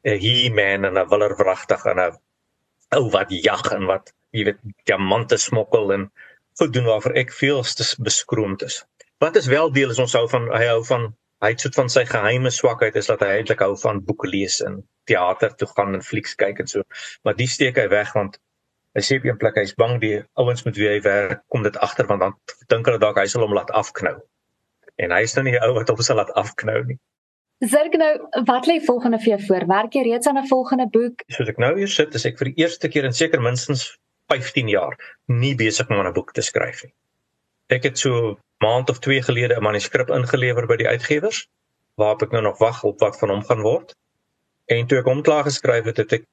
'n 0.04 0.18
he-man 0.22 0.84
en 0.84 0.98
'n 0.98 1.08
willerwragtig 1.08 1.84
en 1.84 2.00
'n 2.00 2.18
ou 2.96 3.10
wat 3.12 3.30
jag 3.30 3.72
en 3.72 3.86
wat 3.90 4.12
jy 4.36 4.44
weet 4.48 4.60
diamante 4.88 5.38
smokkel 5.40 5.92
en 5.92 6.10
goed 6.58 6.72
doen 6.72 6.88
waarvoor 6.88 7.16
ek 7.22 7.32
veel 7.32 7.62
te 7.62 7.86
beskroomd 8.02 8.62
is. 8.66 8.82
Wat 9.22 9.36
is 9.36 9.46
wel 9.46 9.72
deel 9.72 9.90
is 9.94 9.98
ons 10.02 10.14
hou 10.18 10.26
van 10.30 10.48
hy 10.52 10.64
hou 10.70 10.82
van 10.88 11.08
hy 11.42 11.52
het 11.52 11.62
soort 11.62 11.78
van 11.78 11.90
sy 11.92 12.04
geheime 12.08 12.50
swakheid 12.50 12.96
is 12.98 13.10
dat 13.10 13.22
hy 13.22 13.38
eintlik 13.38 13.62
hou 13.62 13.74
van 13.78 14.00
boeke 14.04 14.30
lees 14.30 14.58
en 14.66 14.80
teater 15.10 15.54
toe 15.58 15.68
gaan 15.70 15.94
en 15.94 16.04
flieks 16.04 16.34
kyk 16.38 16.62
en 16.64 16.70
so. 16.70 16.82
Maar 17.22 17.36
die 17.38 17.48
steek 17.50 17.78
hy 17.78 17.86
weg 17.92 18.14
want 18.16 18.40
hy 18.98 19.04
sê 19.06 19.18
op 19.20 19.28
'n 19.30 19.38
plek 19.42 19.60
hy's 19.60 19.74
bang 19.78 20.00
die 20.02 20.16
ouens 20.42 20.64
met 20.66 20.76
wie 20.76 20.88
hy 20.88 20.98
werk 21.04 21.44
kom 21.48 21.62
dit 21.62 21.76
agter 21.76 22.06
want 22.10 22.24
dan 22.24 22.34
dink 22.74 22.90
hulle 22.90 22.98
dalk 22.98 23.20
hy 23.22 23.26
sal 23.26 23.46
hom 23.46 23.54
laat 23.54 23.70
afknou. 23.70 24.16
En 24.98 25.14
hy 25.14 25.22
is 25.22 25.34
nou 25.36 25.44
nie 25.46 25.54
die 25.54 25.62
ou 25.62 25.74
wat 25.74 25.88
hom 25.88 26.02
sal 26.02 26.18
laat 26.18 26.34
afknou 26.34 26.82
nie. 26.90 26.98
Zerg 27.58 27.96
nou, 27.98 28.28
wat 28.46 28.66
lê 28.70 28.78
volgende 28.86 29.18
vir 29.18 29.32
jou 29.32 29.40
voor? 29.48 29.64
Werk 29.66 29.94
jy 29.96 30.02
reeds 30.06 30.26
aan 30.30 30.38
'n 30.38 30.46
volgende 30.46 30.86
boek? 30.86 31.22
Soos 31.26 31.48
ek 31.48 31.58
nou 31.58 31.76
hier 31.78 31.88
sit, 31.88 32.14
is 32.14 32.24
ek 32.24 32.38
vir 32.38 32.52
die 32.52 32.62
eerste 32.62 32.88
keer 32.88 33.04
in 33.04 33.12
seker 33.12 33.40
minstens 33.42 33.98
15 34.30 34.68
jaar 34.68 34.94
nie 35.26 35.54
besig 35.54 35.90
om 35.90 35.98
'n 36.06 36.12
boek 36.12 36.32
te 36.32 36.42
skryf 36.42 36.84
nie. 36.84 36.94
Ek 37.68 37.82
het 37.82 37.98
so 37.98 38.38
maand 38.62 38.90
of 38.90 39.00
2 39.00 39.22
gelede 39.22 39.56
'n 39.56 39.62
manuskrip 39.62 40.08
ingelewer 40.10 40.66
by 40.66 40.76
die 40.76 40.86
uitgewers 40.86 41.48
waarop 41.96 42.22
ek 42.22 42.30
nou 42.30 42.42
nog 42.42 42.58
wag 42.58 42.84
op 42.84 43.00
wat 43.00 43.18
van 43.18 43.28
hom 43.28 43.42
gaan 43.42 43.62
word. 43.62 43.94
En 44.66 44.86
toe 44.86 44.98
ek 44.98 45.04
hom 45.04 45.22
klaar 45.22 45.44
geskryf 45.44 45.84
het, 45.84 45.96
het 45.96 46.12
ek 46.12 46.24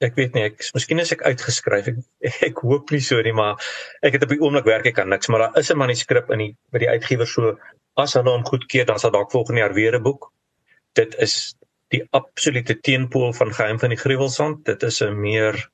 ek 0.00 0.14
weet 0.14 0.34
nie, 0.34 0.44
ek 0.44 0.70
miskien 0.74 0.98
is 0.98 1.12
ek 1.12 1.22
uitgeskryf. 1.22 1.88
Ek, 1.88 1.96
ek 2.48 2.58
hoop 2.58 2.90
nie 2.90 3.00
so 3.00 3.20
nie, 3.22 3.32
maar 3.32 3.58
ek 4.02 4.12
het 4.12 4.22
op 4.22 4.28
die 4.28 4.40
oomblik 4.40 4.64
werk 4.64 4.86
ek 4.86 4.98
aan 4.98 5.08
niks, 5.08 5.28
maar 5.28 5.40
daar 5.40 5.58
is 5.58 5.70
'n 5.70 5.78
manuskrip 5.78 6.30
in 6.30 6.38
die 6.38 6.56
by 6.70 6.78
die 6.78 6.88
uitgewer 6.88 7.26
so 7.26 7.58
as 7.96 8.14
hulle 8.14 8.30
hom 8.30 8.44
goedkeur, 8.44 8.86
dan 8.86 8.98
sal 8.98 9.10
dalk 9.10 9.30
volgende 9.30 9.60
jaar 9.60 9.74
weer 9.74 9.98
'n 9.98 10.02
boek. 10.02 10.30
Dit 10.98 11.14
is 11.18 11.54
die 11.94 12.02
absolute 12.10 12.80
teenpool 12.80 13.32
van 13.32 13.54
geheim 13.54 13.78
van 13.78 13.90
die 13.94 13.98
gruwelsand. 13.98 14.64
Dit 14.64 14.82
is 14.82 15.00
'n 15.02 15.20
meer 15.20 15.70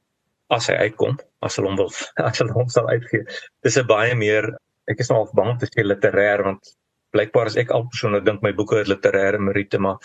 as 0.48 0.66
hy 0.66 0.74
uitkom, 0.74 1.18
as 1.40 1.56
hulle 1.56 1.68
hom 1.68 1.76
wil, 1.76 1.92
as 2.28 2.38
hulle 2.38 2.52
hom 2.52 2.68
sal 2.68 2.88
uitgee. 2.88 3.24
Dis 3.62 3.76
'n 3.76 3.86
baie 3.86 4.14
meer 4.14 4.56
ek 4.90 5.02
is 5.02 5.10
nou 5.10 5.22
al 5.22 5.30
bang 5.34 5.58
te 5.60 5.68
sê 5.70 5.84
literêr 5.84 6.42
want 6.46 6.74
blykbaar 7.14 7.50
is 7.50 7.58
ek 7.62 7.72
al 7.74 7.86
persoonlik 7.90 8.26
dink 8.26 8.42
my 8.44 8.52
boeke 8.56 8.80
is 8.82 8.90
literêre 8.90 9.40
meriete 9.42 9.80
maar 9.82 9.98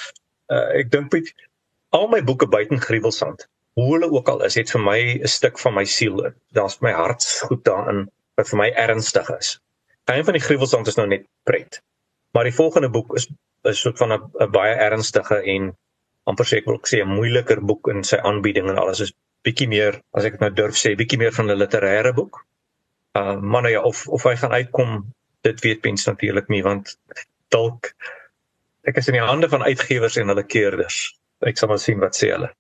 uh, 0.54 0.68
ek 0.80 0.92
dink 0.94 1.14
met 1.14 1.30
al 1.98 2.08
my 2.14 2.22
boeke 2.26 2.50
buiten 2.50 2.82
gruwelsand 2.82 3.46
hoe 3.80 3.88
hulle 3.94 4.10
ook 4.12 4.32
al 4.34 4.44
is 4.48 4.58
het 4.60 4.74
vir 4.74 4.84
my 4.86 5.00
'n 5.14 5.34
stuk 5.36 5.60
van 5.64 5.78
my 5.78 5.86
siel 5.98 6.18
daar's 6.58 6.80
my 6.86 6.94
hart 6.98 7.28
goed 7.50 7.64
daarin 7.68 8.08
wat 8.40 8.50
vir 8.50 8.62
my 8.64 8.70
ernstig 8.86 9.30
is 9.38 9.54
een 10.12 10.26
van 10.28 10.36
die 10.36 10.46
gruwelsand 10.48 10.88
is 10.92 10.98
nou 11.00 11.08
net 11.08 11.28
pret 11.50 11.82
maar 12.34 12.50
die 12.50 12.58
volgende 12.58 12.90
boek 12.90 13.16
is 13.20 13.30
is 13.70 13.82
soort 13.82 13.98
van 13.98 14.14
'n 14.14 14.52
baie 14.52 14.76
ernstige 14.76 15.42
en 15.56 15.72
amper 16.30 16.46
sê 16.46 16.58
ek 16.58 16.70
wil 16.70 16.80
sê 16.84 17.02
'n 17.02 17.16
moeiliker 17.16 17.62
boek 17.62 17.88
in 17.88 18.04
sy 18.04 18.18
aanbieding 18.18 18.70
en 18.70 18.78
alles. 18.78 19.00
Is 19.00 19.14
bietjie 19.44 19.68
meer 19.68 20.02
as 20.14 20.26
ek 20.26 20.40
nou 20.40 20.50
durf 20.50 20.76
sê 20.76 20.96
bietjie 20.96 21.18
meer 21.18 21.32
van 21.32 21.50
'n 21.50 21.58
literêre 21.58 22.14
boek. 22.14 22.46
Uh 23.16 23.38
maar 23.42 23.62
nou 23.62 23.72
ja 23.74 23.82
of 23.82 24.08
of 24.08 24.24
hy 24.24 24.36
gaan 24.36 24.52
uitkom 24.52 25.14
dit 25.42 25.62
weet 25.62 25.84
mens 25.84 26.06
natuurlik 26.06 26.48
nie 26.48 26.64
want 26.64 26.98
dalk 27.50 27.94
ek 28.84 28.98
is 28.98 29.08
in 29.08 29.14
die 29.14 29.28
hande 29.32 29.50
van 29.50 29.64
uitgewers 29.64 30.18
en 30.18 30.28
hulle 30.28 30.44
keerders. 30.44 31.18
Ek 31.42 31.58
sal 31.58 31.70
maar 31.70 31.80
sien 31.80 32.00
wat 32.00 32.16
sê 32.16 32.32
hulle 32.32 32.54